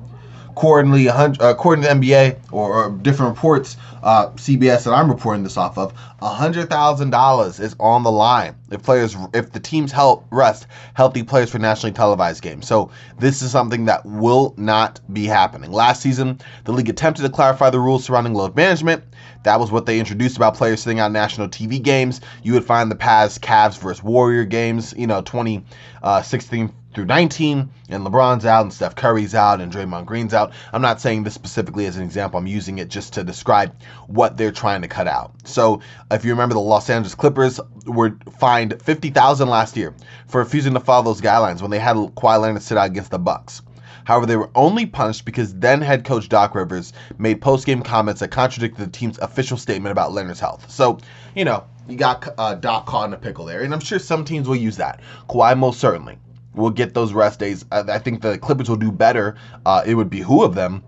Accordingly, 0.52 1.08
uh, 1.08 1.34
according 1.40 1.84
to 1.86 1.90
NBA 1.92 2.38
or, 2.52 2.74
or 2.74 2.92
different 2.92 3.36
reports, 3.36 3.78
uh, 4.04 4.30
CBS 4.32 4.84
that 4.84 4.94
I'm 4.94 5.10
reporting 5.10 5.44
this 5.44 5.56
off 5.56 5.78
of, 5.78 5.94
hundred 6.22 6.70
thousand 6.70 7.10
dollars 7.10 7.60
is 7.60 7.76
on 7.80 8.04
the 8.04 8.12
line 8.12 8.56
if 8.70 8.84
players, 8.84 9.16
if 9.34 9.54
the 9.54 9.60
teams 9.60 9.92
help 9.94 10.26
rest 10.30 10.68
healthy 10.94 11.24
players 11.24 11.50
for 11.50 11.58
nationally 11.58 11.94
televised 11.94 12.44
games. 12.44 12.68
So 12.68 12.92
this 13.18 13.42
is 13.42 13.52
something 13.52 13.86
that 13.86 14.06
will 14.06 14.54
not 14.58 15.00
be 15.14 15.26
happening. 15.26 15.72
Last 15.72 16.02
season, 16.02 16.40
the 16.66 16.74
league 16.74 16.90
attempted 16.90 17.24
to 17.24 17.30
clarify 17.30 17.70
the 17.70 17.80
rules 17.80 18.04
surrounding 18.04 18.34
load 18.34 18.56
management. 18.56 19.04
That 19.44 19.60
was 19.60 19.72
what 19.72 19.86
they 19.86 20.00
introduced 20.00 20.36
about 20.38 20.56
players 20.56 20.82
sitting 20.82 21.00
out 21.00 21.12
national 21.12 21.48
TV 21.48 21.82
games. 21.82 22.22
You 22.44 22.54
would 22.54 22.66
find 22.66 22.92
the 22.92 22.96
past 22.96 23.42
Cavs 23.42 23.80
versus 23.80 24.04
Warrior 24.04 24.46
games, 24.46 24.94
you 24.98 25.08
know, 25.08 25.22
2016 25.22 26.66
uh, 26.66 26.70
through 26.94 27.06
19, 27.06 27.70
and 27.90 28.06
LeBron's 28.06 28.46
out, 28.46 28.64
and 28.64 28.74
Steph 28.74 28.96
Curry's 28.96 29.34
out, 29.34 29.62
and 29.62 29.72
Draymond 29.72 30.06
Green's 30.06 30.34
out. 30.34 30.52
I'm 30.74 30.82
not 30.82 31.00
saying 31.00 31.24
this 31.24 31.34
specifically 31.34 31.86
as 31.86 31.98
an 31.98 32.04
example. 32.04 32.38
I'm 32.38 32.48
using 32.48 32.80
it 32.80 32.90
just 32.90 33.14
to 33.14 33.24
describe 33.24 33.74
what 34.08 34.38
they're 34.38 34.52
trying 34.52 34.82
to 34.82 34.88
cut 34.88 35.08
out. 35.08 35.34
So, 35.46 35.82
if 36.12 36.26
you 36.26 36.32
remember, 36.32 36.54
the 36.54 36.60
Los 36.60 36.90
Angeles 36.90 37.16
Clippers 37.16 37.60
were 37.86 38.18
fined 38.38 38.82
50,000 38.82 39.48
last 39.48 39.78
year 39.78 39.96
for 40.28 40.40
refusing 40.40 40.74
to 40.74 40.80
follow 40.80 41.04
those 41.04 41.22
guidelines 41.22 41.62
when 41.62 41.72
they 41.72 41.80
had 41.80 41.96
Kawhi 41.96 42.42
Leonard 42.42 42.62
sit 42.62 42.78
out 42.78 42.88
against 42.88 43.12
the 43.12 43.20
Bucks. 43.20 43.62
However, 44.04 44.26
they 44.26 44.36
were 44.36 44.50
only 44.56 44.86
punished 44.86 45.26
because 45.26 45.54
then 45.54 45.80
head 45.82 46.04
coach 46.04 46.28
Doc 46.28 46.56
Rivers 46.56 46.92
made 47.18 47.40
post-game 47.40 47.84
comments 47.84 48.20
that 48.20 48.30
contradicted 48.30 48.86
the 48.86 48.92
team's 48.92 49.20
official 49.20 49.58
statement 49.58 49.92
about 49.92 50.12
Leonard's 50.12 50.40
health. 50.40 50.70
So, 50.70 50.98
you 51.36 51.46
know, 51.46 51.64
you 51.88 51.98
got 51.98 52.28
uh, 52.38 52.56
Doc 52.56 52.86
caught 52.88 53.08
in 53.08 53.14
a 53.14 53.18
pickle 53.18 53.46
there, 53.46 53.62
and 53.62 53.74
I'm 53.74 53.80
sure 53.80 54.00
some 54.00 54.26
teams 54.26 54.48
will 54.48 54.56
use 54.56 54.78
that. 54.78 55.02
Kawhi 55.30 55.58
most 55.58 55.80
certainly 55.80 56.18
will 56.54 56.70
get 56.70 56.94
those 56.94 57.14
rest 57.14 57.40
days. 57.40 57.66
I, 57.72 57.80
I 57.80 58.00
think 58.00 58.22
the 58.22 58.38
Clippers 58.38 58.70
will 58.70 58.78
do 58.78 58.92
better. 58.92 59.36
Uh, 59.66 59.84
it 59.86 59.96
would 59.96 60.10
behoove 60.10 60.56
them 60.56 60.84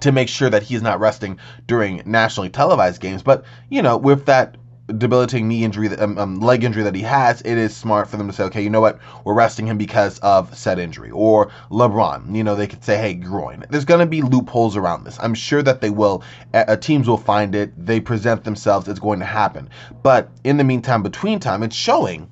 to 0.00 0.12
make 0.12 0.28
sure 0.28 0.50
that 0.50 0.62
he 0.62 0.74
is 0.74 0.82
not 0.82 1.00
resting 1.00 1.38
during 1.66 2.02
nationally 2.06 2.48
televised 2.48 3.00
games. 3.00 3.22
But 3.22 3.44
you 3.68 3.82
know, 3.82 3.96
with 3.96 4.26
that 4.26 4.56
debilitating 4.98 5.48
knee 5.48 5.64
injury, 5.64 5.88
um, 5.96 6.18
um, 6.18 6.40
leg 6.40 6.64
injury 6.64 6.82
that 6.82 6.94
he 6.94 7.02
has, 7.02 7.40
it 7.42 7.56
is 7.56 7.74
smart 7.74 8.08
for 8.08 8.16
them 8.16 8.26
to 8.26 8.32
say, 8.32 8.44
okay, 8.44 8.62
you 8.62 8.70
know 8.70 8.80
what, 8.80 8.98
we're 9.24 9.34
resting 9.34 9.66
him 9.66 9.78
because 9.78 10.18
of 10.18 10.54
said 10.56 10.78
injury. 10.78 11.10
Or 11.10 11.50
LeBron, 11.70 12.34
you 12.34 12.44
know, 12.44 12.56
they 12.56 12.66
could 12.66 12.84
say, 12.84 12.96
hey, 12.98 13.14
groin. 13.14 13.64
There's 13.70 13.84
going 13.84 14.00
to 14.00 14.06
be 14.06 14.22
loopholes 14.22 14.76
around 14.76 15.04
this. 15.04 15.18
I'm 15.20 15.34
sure 15.34 15.62
that 15.62 15.80
they 15.80 15.90
will. 15.90 16.22
Uh, 16.52 16.76
teams 16.76 17.08
will 17.08 17.16
find 17.16 17.54
it. 17.54 17.72
They 17.86 18.00
present 18.00 18.44
themselves. 18.44 18.88
It's 18.88 19.00
going 19.00 19.20
to 19.20 19.24
happen. 19.24 19.70
But 20.02 20.30
in 20.44 20.56
the 20.56 20.64
meantime, 20.64 21.02
between 21.02 21.38
time, 21.38 21.62
it's 21.62 21.76
showing 21.76 22.28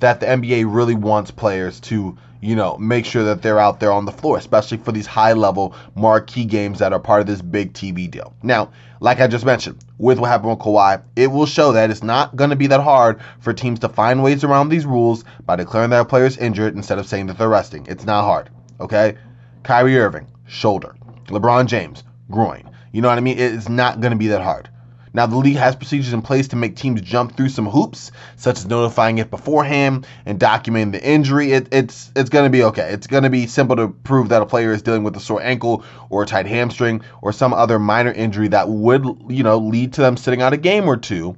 that 0.00 0.20
the 0.20 0.26
NBA 0.26 0.64
really 0.72 0.94
wants 0.94 1.30
players 1.30 1.80
to, 1.80 2.16
you 2.40 2.56
know, 2.56 2.76
make 2.78 3.06
sure 3.06 3.24
that 3.24 3.42
they're 3.42 3.58
out 3.58 3.80
there 3.80 3.92
on 3.92 4.04
the 4.04 4.12
floor, 4.12 4.36
especially 4.36 4.78
for 4.78 4.92
these 4.92 5.06
high 5.06 5.32
level 5.32 5.74
marquee 5.94 6.44
games 6.44 6.78
that 6.78 6.92
are 6.92 7.00
part 7.00 7.20
of 7.20 7.26
this 7.26 7.42
big 7.42 7.72
TV 7.72 8.10
deal. 8.10 8.34
Now, 8.42 8.70
like 9.00 9.20
I 9.20 9.26
just 9.26 9.44
mentioned, 9.44 9.84
with 9.98 10.18
what 10.18 10.28
happened 10.28 10.50
with 10.50 10.58
Kawhi, 10.58 11.02
it 11.16 11.28
will 11.28 11.46
show 11.46 11.72
that 11.72 11.90
it's 11.90 12.02
not 12.02 12.36
going 12.36 12.50
to 12.50 12.56
be 12.56 12.66
that 12.68 12.80
hard 12.80 13.20
for 13.40 13.52
teams 13.52 13.78
to 13.80 13.88
find 13.88 14.22
ways 14.22 14.44
around 14.44 14.68
these 14.68 14.86
rules 14.86 15.24
by 15.44 15.56
declaring 15.56 15.90
that 15.90 16.00
a 16.00 16.04
player 16.04 16.26
is 16.26 16.38
injured 16.38 16.74
instead 16.74 16.98
of 16.98 17.06
saying 17.06 17.26
that 17.26 17.38
they're 17.38 17.48
resting. 17.48 17.86
It's 17.88 18.04
not 18.04 18.24
hard, 18.24 18.50
okay? 18.80 19.16
Kyrie 19.62 19.98
Irving, 19.98 20.26
shoulder. 20.46 20.94
LeBron 21.26 21.66
James, 21.66 22.04
groin. 22.30 22.70
You 22.92 23.02
know 23.02 23.08
what 23.08 23.18
I 23.18 23.22
mean? 23.22 23.38
It's 23.38 23.68
not 23.68 24.00
going 24.00 24.12
to 24.12 24.16
be 24.16 24.28
that 24.28 24.42
hard. 24.42 24.68
Now, 25.16 25.24
the 25.24 25.38
league 25.38 25.56
has 25.56 25.74
procedures 25.74 26.12
in 26.12 26.20
place 26.20 26.46
to 26.48 26.56
make 26.56 26.76
teams 26.76 27.00
jump 27.00 27.38
through 27.38 27.48
some 27.48 27.64
hoops, 27.64 28.12
such 28.36 28.58
as 28.58 28.66
notifying 28.66 29.16
it 29.16 29.30
beforehand 29.30 30.06
and 30.26 30.38
documenting 30.38 30.92
the 30.92 31.02
injury. 31.02 31.52
It, 31.52 31.68
it's 31.72 32.12
it's 32.14 32.28
going 32.28 32.44
to 32.44 32.50
be 32.50 32.62
okay. 32.64 32.90
It's 32.90 33.06
going 33.06 33.22
to 33.22 33.30
be 33.30 33.46
simple 33.46 33.76
to 33.76 33.88
prove 33.88 34.28
that 34.28 34.42
a 34.42 34.46
player 34.46 34.72
is 34.72 34.82
dealing 34.82 35.04
with 35.04 35.16
a 35.16 35.20
sore 35.20 35.40
ankle 35.40 35.84
or 36.10 36.24
a 36.24 36.26
tight 36.26 36.44
hamstring 36.44 37.00
or 37.22 37.32
some 37.32 37.54
other 37.54 37.78
minor 37.78 38.12
injury 38.12 38.48
that 38.48 38.68
would, 38.68 39.06
you 39.30 39.42
know, 39.42 39.56
lead 39.56 39.94
to 39.94 40.02
them 40.02 40.18
sitting 40.18 40.42
out 40.42 40.52
a 40.52 40.58
game 40.58 40.86
or 40.86 40.98
two 40.98 41.34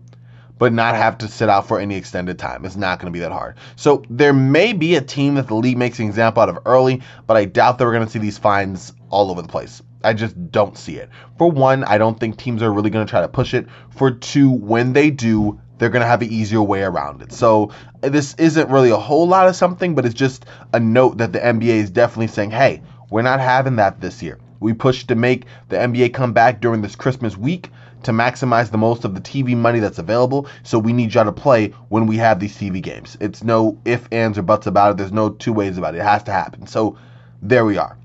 but 0.58 0.72
not 0.72 0.96
have 0.96 1.16
to 1.18 1.28
sit 1.28 1.48
out 1.48 1.68
for 1.68 1.78
any 1.78 1.94
extended 1.94 2.36
time. 2.36 2.64
It's 2.64 2.74
not 2.74 2.98
going 2.98 3.12
to 3.12 3.16
be 3.16 3.20
that 3.20 3.30
hard. 3.30 3.54
So 3.76 4.02
there 4.10 4.32
may 4.32 4.72
be 4.72 4.96
a 4.96 5.00
team 5.00 5.36
that 5.36 5.46
the 5.46 5.54
league 5.54 5.78
makes 5.78 6.00
an 6.00 6.06
example 6.06 6.42
out 6.42 6.48
of 6.48 6.58
early, 6.66 7.00
but 7.28 7.36
I 7.36 7.44
doubt 7.44 7.78
that 7.78 7.84
we're 7.84 7.92
going 7.92 8.06
to 8.06 8.10
see 8.10 8.18
these 8.18 8.38
fines 8.38 8.92
all 9.08 9.30
over 9.30 9.40
the 9.40 9.46
place. 9.46 9.80
I 10.04 10.12
just 10.12 10.50
don't 10.50 10.78
see 10.78 10.96
it. 10.96 11.10
For 11.38 11.50
one, 11.50 11.84
I 11.84 11.98
don't 11.98 12.18
think 12.18 12.36
teams 12.36 12.62
are 12.62 12.72
really 12.72 12.90
going 12.90 13.06
to 13.06 13.10
try 13.10 13.20
to 13.20 13.28
push 13.28 13.54
it. 13.54 13.66
For 13.90 14.10
two, 14.10 14.50
when 14.50 14.92
they 14.92 15.10
do, 15.10 15.60
they're 15.78 15.88
going 15.88 16.02
to 16.02 16.08
have 16.08 16.22
an 16.22 16.30
easier 16.30 16.62
way 16.62 16.82
around 16.82 17.22
it. 17.22 17.32
So 17.32 17.70
this 18.00 18.34
isn't 18.34 18.70
really 18.70 18.90
a 18.90 18.96
whole 18.96 19.26
lot 19.26 19.48
of 19.48 19.56
something, 19.56 19.94
but 19.94 20.04
it's 20.04 20.14
just 20.14 20.46
a 20.72 20.80
note 20.80 21.18
that 21.18 21.32
the 21.32 21.40
NBA 21.40 21.68
is 21.68 21.90
definitely 21.90 22.28
saying, 22.28 22.50
hey, 22.50 22.82
we're 23.10 23.22
not 23.22 23.40
having 23.40 23.76
that 23.76 24.00
this 24.00 24.22
year. 24.22 24.38
We 24.60 24.72
pushed 24.72 25.08
to 25.08 25.14
make 25.14 25.44
the 25.68 25.76
NBA 25.76 26.14
come 26.14 26.32
back 26.32 26.60
during 26.60 26.82
this 26.82 26.96
Christmas 26.96 27.36
week 27.36 27.70
to 28.02 28.12
maximize 28.12 28.70
the 28.70 28.78
most 28.78 29.04
of 29.04 29.14
the 29.14 29.20
TV 29.20 29.56
money 29.56 29.80
that's 29.80 29.98
available. 29.98 30.48
So 30.62 30.78
we 30.78 30.92
need 30.92 31.14
y'all 31.14 31.24
to 31.24 31.32
play 31.32 31.68
when 31.88 32.06
we 32.06 32.16
have 32.16 32.40
these 32.40 32.56
TV 32.56 32.80
games. 32.82 33.16
It's 33.20 33.42
no 33.42 33.78
if, 33.84 34.08
ands, 34.12 34.38
or 34.38 34.42
buts 34.42 34.66
about 34.66 34.92
it. 34.92 34.96
There's 34.96 35.12
no 35.12 35.30
two 35.30 35.52
ways 35.52 35.78
about 35.78 35.94
it. 35.94 35.98
It 35.98 36.04
has 36.04 36.22
to 36.24 36.32
happen. 36.32 36.66
So 36.66 36.96
there 37.42 37.64
we 37.64 37.78
are. 37.78 37.96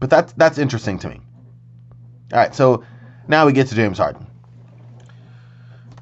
But 0.00 0.10
that's 0.10 0.32
that's 0.34 0.58
interesting 0.58 0.98
to 1.00 1.08
me. 1.08 1.20
All 2.32 2.38
right, 2.38 2.54
so 2.54 2.82
now 3.28 3.44
we 3.44 3.52
get 3.52 3.66
to 3.66 3.74
James 3.74 3.98
Harden. 3.98 4.26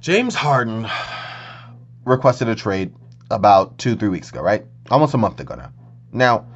James 0.01 0.35
Harden 0.35 0.89
requested 2.05 2.49
a 2.49 2.55
trade 2.55 2.95
about 3.33 3.79
two, 3.79 3.97
three 3.97 4.09
weeks 4.09 4.31
ago, 4.31 4.41
right? 4.41 4.65
Almost 4.91 5.15
a 5.15 5.19
month 5.19 5.41
ago 5.41 5.57
now. 5.57 5.73
Now, 6.13 6.47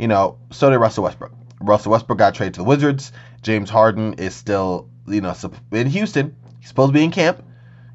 you 0.00 0.08
know, 0.08 0.38
so 0.50 0.68
did 0.68 0.78
Russell 0.78 1.04
Westbrook. 1.04 1.32
Russell 1.60 1.92
Westbrook 1.92 2.18
got 2.18 2.34
traded 2.34 2.54
to 2.54 2.60
the 2.60 2.64
Wizards. 2.64 3.12
James 3.42 3.70
Harden 3.70 4.14
is 4.14 4.34
still, 4.34 4.88
you 5.06 5.20
know, 5.20 5.34
in 5.70 5.86
Houston. 5.86 6.34
He's 6.58 6.68
supposed 6.68 6.92
to 6.92 6.98
be 6.98 7.04
in 7.04 7.12
camp. 7.12 7.44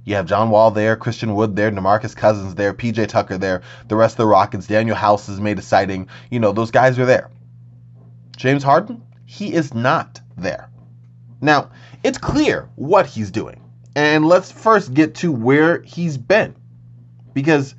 You 0.06 0.16
have 0.16 0.28
John 0.28 0.52
Wall 0.52 0.72
there, 0.72 0.96
Christian 0.96 1.36
Wood 1.36 1.56
there, 1.58 1.70
DeMarcus 1.70 2.16
Cousins 2.16 2.56
there, 2.56 2.74
PJ 2.74 3.08
Tucker 3.08 3.38
there, 3.38 3.64
the 3.88 3.96
rest 3.96 4.14
of 4.14 4.18
the 4.20 4.28
Rockets, 4.28 4.68
Danuel 4.68 4.94
House 4.94 5.28
has 5.28 5.42
made 5.42 5.60
a 5.60 5.64
sighting. 5.64 6.08
You 6.30 6.40
know, 6.40 6.54
those 6.54 6.72
guys 6.72 6.98
are 6.98 7.06
there. 7.06 7.30
James 8.38 8.64
Harden, 8.64 9.02
he 9.26 9.52
is 9.54 9.74
not 9.74 10.22
there. 10.38 10.70
Now, 11.46 11.70
it's 12.04 12.18
clear 12.18 12.70
what 12.76 13.06
he's 13.06 13.32
doing. 13.32 13.62
And 13.96 14.26
let's 14.26 14.52
first 14.52 14.94
get 14.94 15.16
to 15.16 15.32
where 15.32 15.82
he's 15.84 16.18
been. 16.18 16.56
Because 17.34 17.76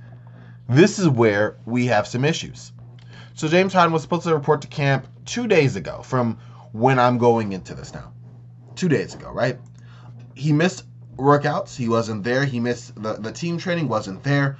this 0.68 0.98
is 0.98 1.08
where 1.08 1.58
we 1.66 1.86
have 1.86 2.06
some 2.06 2.24
issues. 2.24 2.72
So 3.34 3.48
James 3.48 3.72
Harden 3.72 3.92
was 3.92 4.02
supposed 4.02 4.24
to 4.24 4.34
report 4.34 4.62
to 4.62 4.68
camp 4.68 5.06
two 5.24 5.46
days 5.46 5.76
ago 5.76 6.00
from 6.02 6.38
when 6.72 6.98
I'm 6.98 7.18
going 7.18 7.52
into 7.52 7.74
this 7.74 7.92
now. 7.92 8.12
Two 8.76 8.88
days 8.88 9.14
ago, 9.14 9.30
right? 9.30 9.58
He 10.34 10.52
missed 10.52 10.84
workouts. 11.16 11.76
He 11.76 11.88
wasn't 11.88 12.24
there. 12.24 12.44
He 12.44 12.60
missed 12.60 13.00
the, 13.02 13.14
the 13.14 13.32
team 13.32 13.58
training, 13.58 13.88
wasn't 13.88 14.22
there. 14.22 14.58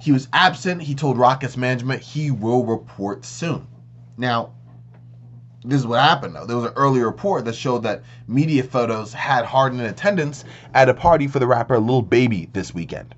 He 0.00 0.12
was 0.12 0.28
absent. 0.32 0.82
He 0.82 0.94
told 0.94 1.16
Rockets 1.16 1.56
management 1.56 2.02
he 2.02 2.30
will 2.30 2.66
report 2.66 3.24
soon. 3.24 3.66
Now, 4.16 4.54
this 5.64 5.80
is 5.80 5.86
what 5.86 6.00
happened 6.00 6.34
though. 6.34 6.46
There 6.46 6.56
was 6.56 6.66
an 6.66 6.72
earlier 6.76 7.06
report 7.06 7.44
that 7.44 7.54
showed 7.54 7.84
that 7.84 8.02
media 8.26 8.62
photos 8.62 9.12
had 9.12 9.44
Harden 9.44 9.80
in 9.80 9.86
attendance 9.86 10.44
at 10.74 10.88
a 10.88 10.94
party 10.94 11.28
for 11.28 11.38
the 11.38 11.46
rapper 11.46 11.78
Lil 11.78 12.02
Baby 12.02 12.48
this 12.52 12.74
weekend. 12.74 13.14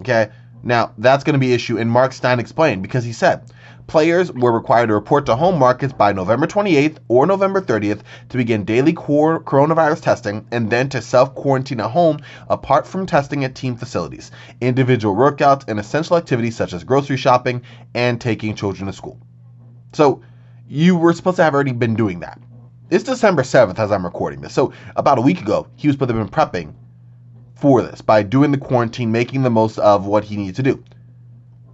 Okay, 0.00 0.30
now 0.62 0.92
that's 0.98 1.24
going 1.24 1.34
to 1.34 1.40
be 1.40 1.52
issue, 1.52 1.78
and 1.78 1.90
Mark 1.90 2.12
Stein 2.12 2.40
explained 2.40 2.82
because 2.82 3.04
he 3.04 3.12
said 3.12 3.50
players 3.88 4.30
were 4.32 4.52
required 4.52 4.86
to 4.86 4.94
report 4.94 5.26
to 5.26 5.34
home 5.34 5.58
markets 5.58 5.92
by 5.92 6.12
November 6.12 6.46
28th 6.46 6.98
or 7.08 7.26
November 7.26 7.60
30th 7.60 8.02
to 8.28 8.36
begin 8.36 8.64
daily 8.64 8.92
coronavirus 8.92 10.02
testing 10.02 10.46
and 10.52 10.70
then 10.70 10.88
to 10.90 11.02
self 11.02 11.34
quarantine 11.34 11.80
at 11.80 11.90
home 11.90 12.18
apart 12.48 12.86
from 12.86 13.06
testing 13.06 13.44
at 13.44 13.54
team 13.54 13.76
facilities, 13.76 14.30
individual 14.60 15.16
workouts, 15.16 15.64
and 15.68 15.80
essential 15.80 16.16
activities 16.16 16.56
such 16.56 16.72
as 16.72 16.84
grocery 16.84 17.16
shopping 17.16 17.62
and 17.94 18.20
taking 18.20 18.54
children 18.54 18.86
to 18.86 18.92
school. 18.92 19.18
So 19.92 20.22
you 20.68 20.96
were 20.96 21.12
supposed 21.12 21.36
to 21.36 21.42
have 21.42 21.54
already 21.54 21.72
been 21.72 21.94
doing 21.94 22.20
that. 22.20 22.38
It's 22.90 23.04
December 23.04 23.42
7th 23.42 23.78
as 23.78 23.90
I'm 23.90 24.04
recording 24.04 24.40
this. 24.40 24.54
So 24.54 24.72
about 24.96 25.18
a 25.18 25.22
week 25.22 25.40
ago, 25.40 25.66
he 25.76 25.88
was 25.88 25.94
supposed 25.94 26.10
to 26.10 26.16
have 26.16 26.30
been 26.30 26.32
prepping 26.32 26.74
for 27.54 27.82
this 27.82 28.00
by 28.00 28.22
doing 28.22 28.50
the 28.50 28.58
quarantine, 28.58 29.10
making 29.10 29.42
the 29.42 29.50
most 29.50 29.78
of 29.78 30.06
what 30.06 30.24
he 30.24 30.36
needed 30.36 30.56
to 30.56 30.62
do, 30.62 30.84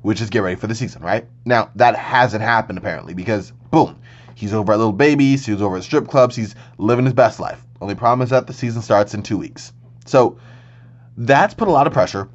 which 0.03 0.21
is 0.21 0.31
get 0.31 0.41
ready 0.41 0.57
for 0.57 0.67
the 0.67 0.75
season, 0.75 1.03
right? 1.03 1.27
Now, 1.45 1.71
that 1.75 1.97
hasn't 1.97 2.43
happened 2.43 2.79
apparently 2.79 3.15
because, 3.15 3.53
boom, 3.71 3.99
he's 4.35 4.55
over 4.55 4.73
at 4.73 4.79
Lil 4.79 4.93
Baby's, 4.93 5.45
he's 5.45 5.61
over 5.61 5.77
at 5.77 5.85
strip 5.85 6.09
clubs, 6.09 6.37
he's 6.37 6.55
living 6.79 7.05
his 7.05 7.15
best 7.15 7.39
life. 7.39 7.65
Only 7.81 7.95
problem 7.95 8.23
is 8.23 8.31
that 8.31 8.47
the 8.47 8.53
season 8.53 8.83
starts 8.83 9.15
in 9.15 9.23
two 9.23 9.39
weeks. 9.39 9.73
So 10.07 10.39
that's 11.17 11.55
put 11.55 11.69
a 11.69 11.73
lot 11.73 11.87
of 11.87 11.93
pressure 11.93 12.29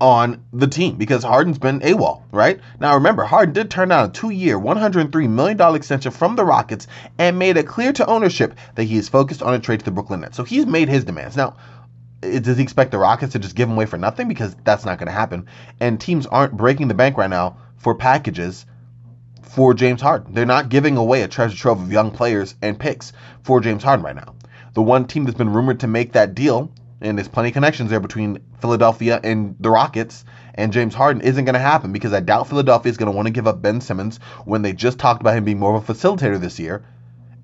on 0.00 0.44
the 0.52 0.66
team 0.66 0.96
because 0.96 1.24
Harden's 1.24 1.58
been 1.58 1.80
AWOL, 1.80 2.22
right? 2.32 2.60
Now 2.80 2.94
remember, 2.94 3.24
Harden 3.24 3.54
did 3.54 3.70
turn 3.70 3.88
down 3.88 4.08
a 4.08 4.12
two-year, 4.12 4.58
$103 4.58 5.28
million 5.28 5.74
extension 5.74 6.12
from 6.12 6.36
the 6.36 6.44
Rockets 6.44 6.86
and 7.18 7.38
made 7.38 7.56
it 7.56 7.66
clear 7.66 7.92
to 7.92 8.06
ownership 8.06 8.54
that 8.74 8.84
he 8.84 8.96
is 8.96 9.08
focused 9.08 9.42
on 9.42 9.54
a 9.54 9.58
trade 9.58 9.80
to 9.80 9.84
the 9.84 9.90
Brooklyn 9.90 10.20
Nets. 10.20 10.36
So 10.36 10.44
he's 10.44 10.66
made 10.66 10.88
his 10.88 11.04
demands. 11.04 11.36
Now, 11.36 11.56
does 12.20 12.56
he 12.56 12.62
expect 12.62 12.90
the 12.90 12.98
Rockets 12.98 13.32
to 13.32 13.38
just 13.38 13.54
give 13.54 13.68
him 13.68 13.74
away 13.74 13.86
for 13.86 13.98
nothing? 13.98 14.28
Because 14.28 14.54
that's 14.64 14.84
not 14.84 14.98
going 14.98 15.06
to 15.06 15.12
happen. 15.12 15.46
And 15.80 16.00
teams 16.00 16.26
aren't 16.26 16.56
breaking 16.56 16.88
the 16.88 16.94
bank 16.94 17.16
right 17.16 17.30
now 17.30 17.58
for 17.76 17.94
packages 17.94 18.66
for 19.42 19.74
James 19.74 20.00
Harden. 20.00 20.34
They're 20.34 20.46
not 20.46 20.68
giving 20.68 20.96
away 20.96 21.22
a 21.22 21.28
treasure 21.28 21.56
trove 21.56 21.80
of 21.80 21.92
young 21.92 22.10
players 22.10 22.54
and 22.60 22.78
picks 22.78 23.12
for 23.42 23.60
James 23.60 23.82
Harden 23.82 24.04
right 24.04 24.16
now. 24.16 24.34
The 24.74 24.82
one 24.82 25.06
team 25.06 25.24
that's 25.24 25.38
been 25.38 25.52
rumored 25.52 25.80
to 25.80 25.86
make 25.86 26.12
that 26.12 26.34
deal 26.34 26.70
and 27.00 27.16
there's 27.16 27.28
plenty 27.28 27.50
of 27.50 27.54
connections 27.54 27.90
there 27.90 28.00
between 28.00 28.40
Philadelphia 28.60 29.20
and 29.22 29.54
the 29.60 29.70
Rockets 29.70 30.24
and 30.54 30.72
James 30.72 30.94
Harden 30.94 31.22
isn't 31.22 31.44
going 31.44 31.54
to 31.54 31.60
happen 31.60 31.92
because 31.92 32.12
I 32.12 32.20
doubt 32.20 32.48
Philadelphia 32.48 32.90
is 32.90 32.96
going 32.96 33.10
to 33.10 33.16
want 33.16 33.26
to 33.26 33.32
give 33.32 33.46
up 33.46 33.62
Ben 33.62 33.80
Simmons 33.80 34.18
when 34.44 34.62
they 34.62 34.72
just 34.72 34.98
talked 34.98 35.20
about 35.20 35.36
him 35.36 35.44
being 35.44 35.58
more 35.58 35.76
of 35.76 35.88
a 35.88 35.92
facilitator 35.92 36.40
this 36.40 36.58
year. 36.58 36.84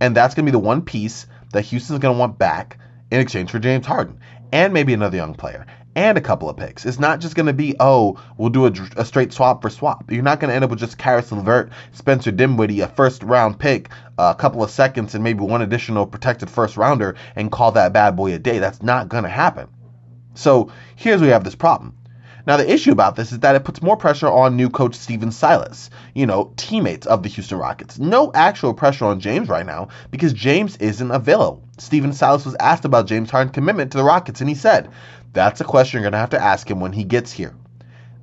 And 0.00 0.16
that's 0.16 0.34
going 0.34 0.44
to 0.44 0.50
be 0.50 0.58
the 0.58 0.58
one 0.58 0.82
piece 0.82 1.26
that 1.52 1.62
Houston's 1.62 2.00
going 2.00 2.14
to 2.14 2.18
want 2.18 2.38
back 2.38 2.78
in 3.11 3.20
exchange 3.20 3.50
for 3.50 3.61
James 3.61 3.87
Harden 3.87 4.18
and 4.52 4.73
maybe 4.73 4.92
another 4.92 5.16
young 5.16 5.34
player 5.34 5.66
and 5.96 6.18
a 6.18 6.20
couple 6.20 6.48
of 6.48 6.56
picks. 6.56 6.84
It's 6.84 6.98
not 6.98 7.20
just 7.20 7.34
going 7.34 7.46
to 7.46 7.52
be, 7.52 7.74
oh, 7.78 8.20
we'll 8.36 8.50
do 8.50 8.66
a, 8.66 8.72
a, 8.96 9.04
straight 9.04 9.32
swap 9.32 9.62
for 9.62 9.70
swap. 9.70 10.10
You're 10.10 10.22
not 10.22 10.40
going 10.40 10.48
to 10.48 10.54
end 10.54 10.64
up 10.64 10.70
with 10.70 10.78
just 10.78 10.98
Caris 10.98 11.30
LeVert, 11.30 11.70
Spencer 11.92 12.30
Dinwiddie, 12.30 12.80
a 12.80 12.88
first 12.88 13.22
round 13.22 13.58
pick, 13.58 13.90
a 14.18 14.34
couple 14.34 14.62
of 14.62 14.70
seconds, 14.70 15.14
and 15.14 15.22
maybe 15.22 15.40
one 15.40 15.62
additional 15.62 16.06
protected 16.06 16.50
first 16.50 16.76
rounder 16.76 17.16
and 17.36 17.52
call 17.52 17.72
that 17.72 17.92
bad 17.92 18.16
boy 18.16 18.32
a 18.34 18.38
day. 18.38 18.58
That's 18.58 18.82
not 18.82 19.08
going 19.08 19.24
to 19.24 19.30
happen. 19.30 19.68
So 20.34 20.70
here's 20.96 21.20
where 21.20 21.28
we 21.28 21.32
have 21.32 21.44
this 21.44 21.54
problem. 21.54 21.96
Now, 22.46 22.58
the 22.58 22.70
issue 22.70 22.92
about 22.92 23.16
this 23.16 23.32
is 23.32 23.38
that 23.40 23.54
it 23.54 23.64
puts 23.64 23.80
more 23.80 23.96
pressure 23.96 24.28
on 24.28 24.56
new 24.56 24.68
coach 24.68 24.94
Stephen 24.94 25.32
Silas, 25.32 25.88
you 26.14 26.26
know, 26.26 26.52
teammates 26.56 27.06
of 27.06 27.22
the 27.22 27.28
Houston 27.30 27.58
Rockets. 27.58 27.98
No 27.98 28.30
actual 28.34 28.74
pressure 28.74 29.06
on 29.06 29.20
James 29.20 29.48
right 29.48 29.64
now 29.64 29.88
because 30.10 30.34
James 30.34 30.76
isn't 30.76 31.10
available. 31.10 31.62
Stephen 31.78 32.12
Silas 32.12 32.44
was 32.44 32.56
asked 32.60 32.84
about 32.84 33.06
James 33.06 33.30
Harden's 33.30 33.54
commitment 33.54 33.92
to 33.92 33.98
the 33.98 34.04
Rockets, 34.04 34.40
and 34.40 34.48
he 34.48 34.54
said, 34.54 34.90
That's 35.32 35.62
a 35.62 35.64
question 35.64 35.98
you're 35.98 36.10
going 36.10 36.12
to 36.12 36.18
have 36.18 36.30
to 36.30 36.42
ask 36.42 36.70
him 36.70 36.80
when 36.80 36.92
he 36.92 37.04
gets 37.04 37.32
here. 37.32 37.54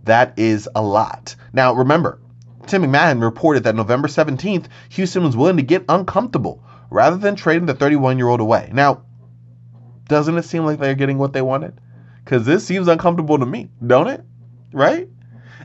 That 0.03 0.37
is 0.37 0.69
a 0.75 0.81
lot. 0.81 1.35
Now, 1.51 1.73
remember, 1.73 2.19
Tim 2.67 2.83
MacMahon 2.83 3.21
reported 3.21 3.63
that 3.63 3.75
November 3.75 4.07
17th, 4.07 4.65
Houston 4.89 5.23
was 5.23 5.35
willing 5.35 5.57
to 5.57 5.63
get 5.63 5.83
uncomfortable 5.89 6.63
rather 6.91 7.17
than 7.17 7.35
trading 7.35 7.65
the 7.65 7.73
31 7.73 8.19
year 8.19 8.27
old 8.27 8.39
away. 8.39 8.69
Now, 8.71 9.03
doesn't 10.07 10.37
it 10.37 10.43
seem 10.43 10.65
like 10.65 10.77
they're 10.79 10.93
getting 10.93 11.17
what 11.17 11.33
they 11.33 11.41
wanted? 11.41 11.79
Because 12.31 12.45
this 12.45 12.65
seems 12.65 12.87
uncomfortable 12.87 13.37
to 13.37 13.45
me, 13.45 13.67
don't 13.85 14.07
it? 14.07 14.23
Right? 14.71 15.09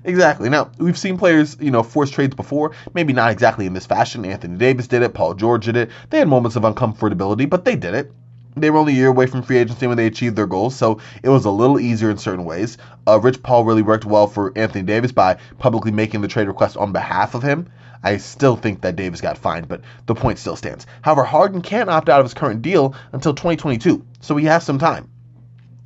Exactly. 0.03 0.49
Now, 0.49 0.73
we've 0.79 0.99
seen 0.99 1.17
players, 1.17 1.57
you 1.61 1.71
know, 1.71 1.85
force 1.85 2.11
trades 2.11 2.35
before. 2.35 2.73
Maybe 2.93 3.13
not 3.13 3.31
exactly 3.31 3.67
in 3.67 3.73
this 3.73 3.87
fashion. 3.87 4.25
Anthony 4.25 4.57
Davis 4.57 4.89
did 4.89 5.03
it. 5.03 5.15
Paul 5.15 5.35
George 5.35 5.67
did 5.67 5.77
it. 5.77 5.91
They 6.11 6.19
had 6.19 6.27
moments 6.27 6.57
of 6.57 6.65
uncomfortability, 6.65 7.49
but 7.49 7.65
they 7.65 7.77
did 7.77 7.95
it. 7.95 8.11
They 8.57 8.71
were 8.71 8.81
only 8.81 8.95
a 8.95 8.97
year 8.97 9.07
away 9.11 9.27
from 9.27 9.43
free 9.43 9.59
agency 9.59 9.87
when 9.87 9.97
they 9.97 10.09
achieved 10.09 10.35
their 10.35 10.49
goals, 10.49 10.75
so 10.75 10.99
it 11.23 11.29
was 11.29 11.45
a 11.45 11.53
little 11.53 11.79
easier 11.79 12.11
in 12.11 12.19
certain 12.19 12.45
ways. 12.45 12.79
Uh, 13.07 13.21
Rich 13.21 13.45
Paul 13.45 13.65
really 13.65 13.83
worked 13.83 14.05
well 14.05 14.27
for 14.27 14.53
Anthony 14.57 14.83
Davis 14.83 15.13
by 15.13 15.37
publicly 15.59 15.93
making 15.93 16.21
the 16.21 16.27
trade 16.27 16.49
request 16.49 16.77
on 16.77 16.91
behalf 16.91 17.37
of 17.37 17.45
him. 17.45 17.69
I 18.03 18.17
still 18.17 18.57
think 18.57 18.81
that 18.81 18.97
Davis 18.97 19.21
got 19.21 19.39
fined, 19.39 19.69
but 19.69 19.83
the 20.07 20.17
point 20.17 20.41
still 20.41 20.57
stands. 20.57 20.85
However, 21.03 21.23
Harden 21.23 21.63
can't 21.63 21.91
opt 21.91 22.09
out 22.09 22.19
of 22.19 22.27
his 22.27 22.35
current 22.35 22.61
deal 22.61 22.93
until 23.13 23.35
2022, 23.35 24.05
so 24.19 24.37
he 24.37 24.47
has 24.47 24.65
some 24.65 24.81
time. 24.81 25.11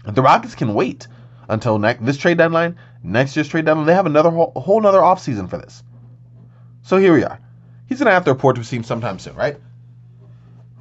The 0.05 0.23
Rockets 0.23 0.55
can 0.55 0.75
wait 0.75 1.07
until 1.49 1.79
next 1.79 2.05
this 2.05 2.17
trade 2.17 2.39
deadline, 2.39 2.77
next 3.03 3.37
year's 3.37 3.49
trade 3.49 3.65
deadline. 3.65 3.87
They 3.87 3.95
have 3.95 4.07
another 4.07 4.31
whole, 4.31 4.53
whole 4.57 4.79
another 4.79 5.01
offseason 5.01 5.49
for 5.49 5.59
this. 5.59 5.83
So 6.83 6.97
here 6.97 7.13
we 7.13 7.25
are. 7.25 7.39
He's 7.87 7.99
gonna 7.99 8.13
have 8.13 8.25
to 8.25 8.33
report 8.33 8.57
to 8.57 8.63
a 8.63 8.65
team 8.65 8.83
sometime 8.83 9.19
soon, 9.19 9.35
right? 9.37 9.59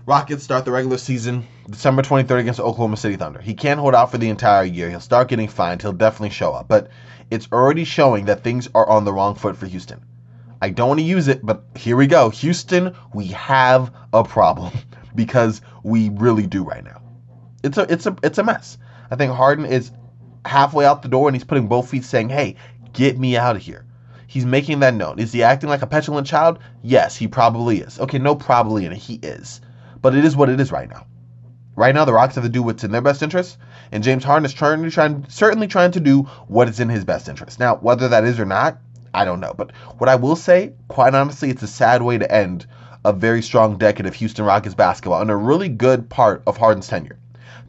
Rockets 0.06 0.44
start 0.44 0.66
the 0.66 0.72
regular 0.72 0.98
season 0.98 1.46
December 1.70 2.02
23rd 2.02 2.40
against 2.40 2.60
Oklahoma 2.60 2.98
City 2.98 3.16
Thunder. 3.16 3.40
He 3.40 3.54
can't 3.54 3.80
hold 3.80 3.94
out 3.94 4.10
for 4.10 4.18
the 4.18 4.30
entire 4.30 4.64
year. 4.64 4.90
He'll 4.90 5.00
start 5.00 5.28
getting 5.28 5.48
fined. 5.48 5.82
He'll 5.82 5.94
definitely 5.94 6.32
show 6.32 6.54
up. 6.54 6.68
But 6.68 6.90
it's 7.30 7.48
already 7.52 7.84
showing 7.84 8.26
that 8.26 8.44
things 8.44 8.68
are 8.74 8.90
on 8.90 9.06
the 9.06 9.14
wrong 9.14 9.36
foot 9.36 9.56
for 9.56 9.68
Houston. 9.68 10.04
I 10.62 10.72
don't 10.72 10.88
want 10.88 11.00
to 11.00 11.06
use 11.06 11.28
it, 11.28 11.46
but 11.46 11.64
here 11.76 11.96
we 11.96 12.08
go. 12.08 12.30
Houston, 12.30 12.96
we 13.14 13.28
have 13.28 13.94
a 14.12 14.24
problem 14.24 14.74
because 15.16 15.62
we 15.84 16.10
really 16.10 16.48
do 16.48 16.64
right 16.64 16.84
now. 16.84 17.02
It's 17.64 17.78
a 17.78 17.92
it's 17.92 18.06
a 18.06 18.16
it's 18.24 18.38
a 18.38 18.44
mess. 18.44 18.78
I 19.12 19.16
think 19.16 19.34
Harden 19.34 19.66
is 19.66 19.92
halfway 20.46 20.86
out 20.86 21.02
the 21.02 21.10
door 21.10 21.28
and 21.28 21.36
he's 21.36 21.44
putting 21.44 21.68
both 21.68 21.90
feet 21.90 22.04
saying, 22.04 22.30
hey, 22.30 22.56
get 22.94 23.18
me 23.18 23.38
out 23.38 23.56
of 23.56 23.62
here. 23.62 23.86
He's 24.28 24.46
making 24.46 24.80
that 24.82 24.94
known. 24.94 25.18
Is 25.20 25.32
he 25.32 25.42
acting 25.42 25.70
like 25.70 25.82
a 25.82 25.88
petulant 25.88 26.28
child? 26.28 26.60
Yes, 26.84 27.16
he 27.16 27.28
probably 27.28 27.80
is. 27.80 28.00
Okay, 28.00 28.20
no 28.20 28.36
probably 28.36 28.86
it. 28.86 28.94
He 28.94 29.16
is. 29.16 29.62
But 30.02 30.16
it 30.16 30.24
is 30.24 30.36
what 30.36 30.50
it 30.50 30.60
is 30.60 30.72
right 30.72 30.90
now. 30.90 31.08
Right 31.76 31.96
now, 31.96 32.06
the 32.06 32.14
Rockets 32.14 32.36
have 32.36 32.44
to 32.44 32.50
do 32.50 32.62
what's 32.62 32.84
in 32.84 32.92
their 32.92 33.02
best 33.02 33.24
interest, 33.24 33.58
and 33.92 34.04
James 34.04 34.24
Harden 34.24 34.46
is 34.46 34.54
trying, 34.54 34.90
trying, 34.90 35.26
certainly 35.30 35.66
trying 35.66 35.92
to 35.92 36.00
do 36.00 36.24
what 36.48 36.68
is 36.68 36.80
in 36.80 36.90
his 36.90 37.06
best 37.06 37.30
interest. 37.30 37.60
Now, 37.60 37.78
whether 37.78 38.10
that 38.10 38.26
is 38.26 38.40
or 38.40 38.46
not, 38.46 38.80
I 39.14 39.24
don't 39.24 39.40
know. 39.40 39.54
But 39.56 39.72
what 39.98 40.10
I 40.10 40.16
will 40.16 40.36
say, 40.36 40.74
quite 40.90 41.16
honestly, 41.16 41.50
it's 41.50 41.64
a 41.64 41.68
sad 41.68 42.02
way 42.02 42.18
to 42.18 42.32
end 42.32 42.68
a 43.06 43.14
very 43.14 43.42
strong 43.42 43.78
decade 43.78 44.06
of 44.06 44.14
Houston 44.16 44.46
Rockets 44.46 44.76
basketball 44.76 45.22
and 45.22 45.32
a 45.32 45.36
really 45.36 45.70
good 45.70 46.10
part 46.10 46.44
of 46.46 46.58
Harden's 46.58 46.88
tenure. 46.88 47.19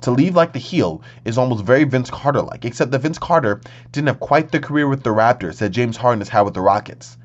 To 0.02 0.10
leave 0.10 0.34
like 0.34 0.52
the 0.52 0.58
heel 0.58 1.02
is 1.24 1.36
almost 1.36 1.64
very 1.64 1.84
Vince 1.84 2.10
Carter 2.10 2.42
like, 2.42 2.64
except 2.64 2.90
that 2.90 3.00
Vince 3.00 3.18
Carter 3.18 3.60
didn't 3.92 4.08
have 4.08 4.20
quite 4.20 4.50
the 4.50 4.60
career 4.60 4.88
with 4.88 5.02
the 5.02 5.10
Raptors 5.10 5.58
that 5.58 5.70
James 5.70 5.96
Harden 5.96 6.20
has 6.20 6.28
had 6.28 6.42
with 6.42 6.54
the 6.54 6.60
Rockets. 6.60 7.18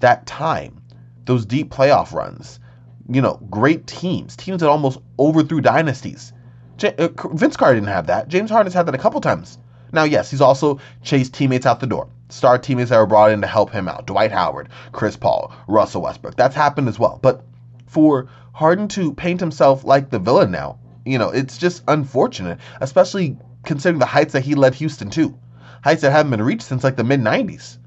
That 0.00 0.26
time, 0.26 0.82
those 1.24 1.44
deep 1.44 1.72
playoff 1.72 2.12
runs, 2.12 2.60
you 3.08 3.20
know, 3.20 3.40
great 3.50 3.86
teams, 3.86 4.36
teams 4.36 4.60
that 4.60 4.68
almost 4.68 5.00
overthrew 5.18 5.60
dynasties. 5.60 6.32
J- 6.76 6.94
uh, 6.98 7.08
Vince 7.32 7.56
Carter 7.56 7.74
didn't 7.74 7.88
have 7.88 8.06
that. 8.06 8.28
James 8.28 8.50
Harden 8.50 8.66
has 8.66 8.74
had 8.74 8.86
that 8.86 8.94
a 8.94 8.98
couple 8.98 9.20
times. 9.20 9.58
Now, 9.92 10.04
yes, 10.04 10.30
he's 10.30 10.40
also 10.40 10.80
chased 11.02 11.34
teammates 11.34 11.66
out 11.66 11.80
the 11.80 11.86
door. 11.86 12.08
Star 12.28 12.58
teammates 12.58 12.90
that 12.90 12.98
were 12.98 13.06
brought 13.06 13.30
in 13.30 13.40
to 13.42 13.46
help 13.46 13.70
him 13.70 13.88
out. 13.88 14.06
Dwight 14.06 14.32
Howard, 14.32 14.68
Chris 14.92 15.16
Paul, 15.16 15.52
Russell 15.68 16.02
Westbrook. 16.02 16.36
That's 16.36 16.56
happened 16.56 16.88
as 16.88 16.98
well. 16.98 17.18
But 17.22 17.44
for 17.86 18.28
Harden 18.52 18.88
to 18.88 19.12
paint 19.14 19.40
himself 19.40 19.84
like 19.84 20.10
the 20.10 20.18
villain 20.18 20.50
now, 20.50 20.78
you 21.04 21.18
know, 21.18 21.30
it's 21.30 21.58
just 21.58 21.82
unfortunate, 21.88 22.58
especially 22.80 23.36
considering 23.64 23.98
the 23.98 24.06
heights 24.06 24.32
that 24.32 24.42
he 24.44 24.54
led 24.54 24.74
Houston 24.74 25.10
to, 25.10 25.38
heights 25.82 26.02
that 26.02 26.12
haven't 26.12 26.30
been 26.30 26.42
reached 26.42 26.62
since 26.62 26.84
like 26.84 26.96
the 26.96 27.04
mid 27.04 27.20
'90s. 27.20 27.78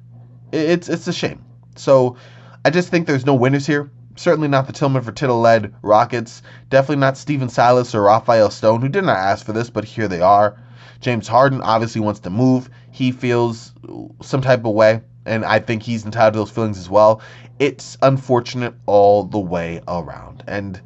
It's 0.51 0.89
it's 0.89 1.07
a 1.07 1.13
shame. 1.13 1.43
So 1.75 2.17
I 2.63 2.69
just 2.69 2.89
think 2.89 3.07
there's 3.07 3.25
no 3.25 3.35
winners 3.35 3.65
here. 3.65 3.89
Certainly 4.15 4.47
not 4.47 4.65
the 4.65 4.73
Tillman 4.73 5.03
Fertitta 5.03 5.39
led 5.39 5.73
Rockets. 5.83 6.41
Definitely 6.69 7.01
not 7.01 7.17
Stephen 7.17 7.49
Silas 7.49 7.93
or 7.93 8.03
Rafael 8.03 8.49
Stone, 8.49 8.81
who 8.81 8.89
did 8.89 9.03
not 9.03 9.17
ask 9.17 9.45
for 9.45 9.53
this, 9.53 9.69
but 9.69 9.85
here 9.85 10.07
they 10.07 10.21
are. 10.21 10.57
James 10.99 11.27
Harden 11.27 11.61
obviously 11.61 12.01
wants 12.01 12.21
to 12.21 12.31
move. 12.31 12.69
He 12.91 13.11
feels 13.11 13.73
some 14.21 14.41
type 14.41 14.65
of 14.65 14.73
way, 14.73 15.01
and 15.25 15.45
I 15.45 15.59
think 15.59 15.83
he's 15.83 16.03
entitled 16.03 16.33
to 16.33 16.39
those 16.39 16.49
feelings 16.49 16.79
as 16.79 16.89
well. 16.89 17.21
It's 17.59 17.97
unfortunate 18.01 18.73
all 18.87 19.23
the 19.23 19.39
way 19.39 19.81
around, 19.87 20.43
and 20.47 20.81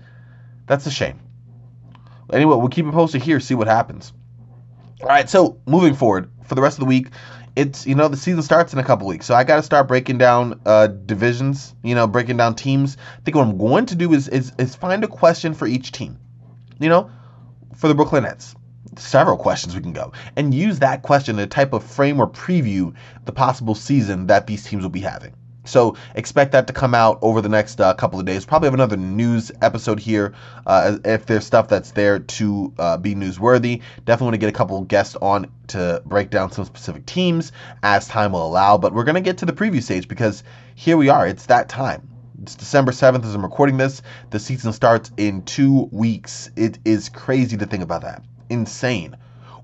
that's 0.67 0.85
a 0.85 0.91
shame. 0.91 1.19
Anyway, 2.31 2.55
we'll 2.55 2.69
keep 2.69 2.85
it 2.85 2.91
posted 2.91 3.21
here, 3.21 3.39
see 3.39 3.55
what 3.55 3.67
happens. 3.67 4.13
All 5.01 5.07
right, 5.07 5.29
so 5.29 5.57
moving 5.65 5.95
forward 5.95 6.29
for 6.43 6.55
the 6.55 6.61
rest 6.61 6.77
of 6.77 6.81
the 6.81 6.85
week, 6.85 7.07
it's 7.55 7.85
you 7.85 7.95
know 7.95 8.07
the 8.07 8.17
season 8.17 8.41
starts 8.41 8.71
in 8.71 8.79
a 8.79 8.83
couple 8.83 9.07
weeks, 9.07 9.25
so 9.25 9.35
I 9.35 9.43
got 9.43 9.57
to 9.57 9.63
start 9.63 9.87
breaking 9.87 10.17
down 10.17 10.59
uh, 10.65 10.87
divisions. 10.87 11.75
You 11.83 11.95
know, 11.95 12.07
breaking 12.07 12.37
down 12.37 12.55
teams. 12.55 12.97
I 13.17 13.21
think 13.21 13.35
what 13.35 13.47
I'm 13.47 13.57
going 13.57 13.85
to 13.87 13.95
do 13.95 14.13
is, 14.13 14.27
is 14.29 14.53
is 14.57 14.75
find 14.75 15.03
a 15.03 15.07
question 15.07 15.53
for 15.53 15.67
each 15.67 15.91
team. 15.91 16.17
You 16.79 16.89
know, 16.89 17.09
for 17.75 17.87
the 17.87 17.95
Brooklyn 17.95 18.23
Nets, 18.23 18.55
several 18.97 19.37
questions 19.37 19.75
we 19.75 19.81
can 19.81 19.93
go 19.93 20.13
and 20.35 20.53
use 20.53 20.79
that 20.79 21.01
question 21.01 21.37
to 21.37 21.47
type 21.47 21.73
of 21.73 21.83
frame 21.83 22.19
or 22.19 22.27
preview 22.29 22.93
the 23.25 23.31
possible 23.31 23.75
season 23.75 24.27
that 24.27 24.47
these 24.47 24.63
teams 24.63 24.83
will 24.83 24.89
be 24.89 25.01
having. 25.01 25.33
So 25.63 25.95
expect 26.15 26.53
that 26.53 26.67
to 26.67 26.73
come 26.73 26.95
out 26.95 27.19
over 27.21 27.41
the 27.41 27.49
next 27.49 27.79
uh, 27.79 27.93
couple 27.93 28.19
of 28.19 28.25
days. 28.25 28.45
Probably 28.45 28.67
have 28.67 28.73
another 28.73 28.97
news 28.97 29.51
episode 29.61 29.99
here 29.99 30.33
uh, 30.65 30.97
if 31.05 31.27
there's 31.27 31.45
stuff 31.45 31.67
that's 31.67 31.91
there 31.91 32.19
to 32.19 32.73
uh, 32.79 32.97
be 32.97 33.13
newsworthy. 33.13 33.81
Definitely 34.05 34.25
want 34.25 34.33
to 34.33 34.39
get 34.39 34.49
a 34.49 34.57
couple 34.57 34.81
guests 34.81 35.15
on 35.21 35.51
to 35.67 36.01
break 36.05 36.31
down 36.31 36.51
some 36.51 36.65
specific 36.65 37.05
teams 37.05 37.51
as 37.83 38.07
time 38.07 38.31
will 38.31 38.45
allow. 38.45 38.77
But 38.77 38.93
we're 38.93 39.03
going 39.03 39.15
to 39.15 39.21
get 39.21 39.37
to 39.39 39.45
the 39.45 39.53
preview 39.53 39.83
stage 39.83 40.07
because 40.07 40.43
here 40.75 40.97
we 40.97 41.09
are. 41.09 41.27
It's 41.27 41.45
that 41.45 41.69
time. 41.69 42.07
It's 42.41 42.55
December 42.55 42.91
7th 42.91 43.23
as 43.23 43.35
I'm 43.35 43.43
recording 43.43 43.77
this. 43.77 44.01
The 44.31 44.39
season 44.39 44.73
starts 44.73 45.11
in 45.17 45.43
two 45.43 45.89
weeks. 45.91 46.49
It 46.55 46.79
is 46.85 47.07
crazy 47.07 47.55
to 47.57 47.67
think 47.67 47.83
about 47.83 48.01
that. 48.01 48.23
Insane. 48.49 49.15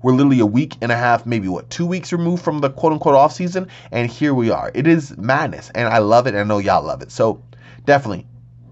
We're 0.02 0.12
literally 0.12 0.40
a 0.40 0.46
week 0.46 0.76
and 0.80 0.92
a 0.92 0.96
half, 0.96 1.26
maybe 1.26 1.48
what, 1.48 1.70
two 1.70 1.86
weeks 1.86 2.12
removed 2.12 2.42
from 2.42 2.60
the 2.60 2.70
quote 2.70 2.92
unquote 2.92 3.14
off 3.14 3.32
season, 3.32 3.68
and 3.90 4.10
here 4.10 4.34
we 4.34 4.50
are. 4.50 4.70
It 4.74 4.86
is 4.86 5.16
madness, 5.16 5.70
and 5.74 5.88
I 5.88 5.98
love 5.98 6.26
it, 6.26 6.30
and 6.30 6.38
I 6.38 6.44
know 6.44 6.58
y'all 6.58 6.84
love 6.84 7.02
it. 7.02 7.10
So 7.10 7.42
definitely 7.84 8.26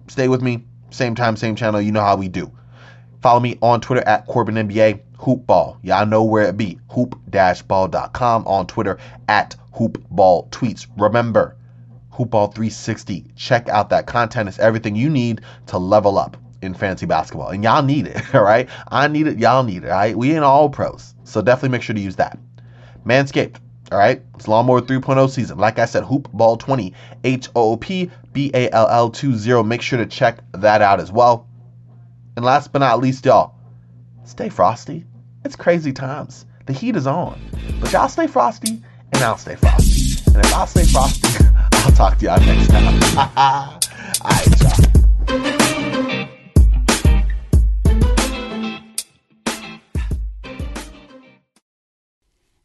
stay 0.08 0.28
with 0.28 0.42
me. 0.42 0.64
Same 0.90 1.14
time, 1.14 1.36
same 1.36 1.56
channel. 1.56 1.80
You 1.80 1.92
know 1.92 2.00
how 2.00 2.16
we 2.16 2.28
do. 2.28 2.50
Follow 3.22 3.40
me 3.40 3.58
on 3.60 3.80
Twitter 3.80 4.06
at 4.06 4.26
Corbin 4.26 4.54
NBA 4.54 5.00
Hoopball. 5.18 5.78
Y'all 5.82 6.06
know 6.06 6.22
where 6.22 6.44
it 6.44 6.56
be. 6.56 6.78
Hoop-ball.com 6.90 8.46
on 8.46 8.66
Twitter 8.66 8.98
at 9.28 9.56
Hoopball 9.74 10.48
Tweets. 10.50 10.86
Remember, 10.96 11.56
Hoopball 12.12 12.54
360. 12.54 13.24
Check 13.34 13.68
out 13.68 13.90
that 13.90 14.06
content. 14.06 14.48
It's 14.48 14.58
everything 14.58 14.94
you 14.94 15.10
need 15.10 15.40
to 15.66 15.78
level 15.78 16.18
up 16.18 16.36
in 16.66 16.74
fantasy 16.74 17.06
basketball. 17.06 17.48
And 17.48 17.64
y'all 17.64 17.82
need 17.82 18.06
it, 18.06 18.22
all 18.34 18.42
right? 18.42 18.68
I 18.88 19.08
need 19.08 19.26
it, 19.26 19.38
y'all 19.38 19.62
need 19.62 19.84
it, 19.84 19.90
all 19.90 19.96
right? 19.96 20.16
We 20.16 20.32
ain't 20.32 20.44
all 20.44 20.68
pros. 20.68 21.14
So 21.24 21.40
definitely 21.40 21.70
make 21.70 21.82
sure 21.82 21.94
to 21.94 22.00
use 22.00 22.16
that. 22.16 22.38
Manscaped, 23.06 23.56
all 23.90 23.98
right? 23.98 24.20
It's 24.34 24.48
Lawnmower 24.48 24.82
3.0 24.82 25.30
season. 25.30 25.58
Like 25.58 25.78
I 25.78 25.86
said, 25.86 26.04
Hoop 26.04 26.30
Ball 26.32 26.56
20, 26.56 26.92
H 27.24 27.48
O 27.54 27.72
O 27.72 27.76
P 27.76 28.10
B 28.32 28.50
A 28.52 28.70
L 28.70 28.88
L 28.88 29.10
20. 29.10 29.62
Make 29.62 29.80
sure 29.80 29.98
to 29.98 30.06
check 30.06 30.40
that 30.52 30.82
out 30.82 31.00
as 31.00 31.10
well. 31.10 31.48
And 32.36 32.44
last 32.44 32.72
but 32.72 32.80
not 32.80 33.00
least, 33.00 33.24
y'all, 33.24 33.54
stay 34.24 34.50
frosty. 34.50 35.06
It's 35.44 35.56
crazy 35.56 35.92
times. 35.92 36.44
The 36.66 36.72
heat 36.72 36.96
is 36.96 37.06
on. 37.06 37.40
But 37.80 37.92
y'all 37.92 38.08
stay 38.08 38.26
frosty, 38.26 38.82
and 39.12 39.22
I'll 39.22 39.38
stay 39.38 39.54
frosty. 39.54 40.20
And 40.34 40.44
if 40.44 40.52
I'll 40.52 40.66
stay 40.66 40.84
frosty, 40.84 41.46
I'll 41.72 41.92
talk 41.92 42.18
to 42.18 42.24
y'all 42.24 42.40
next 42.40 42.68
time. 42.68 43.00
all 43.16 43.80
right, 44.24 44.60
y'all. 44.60 44.85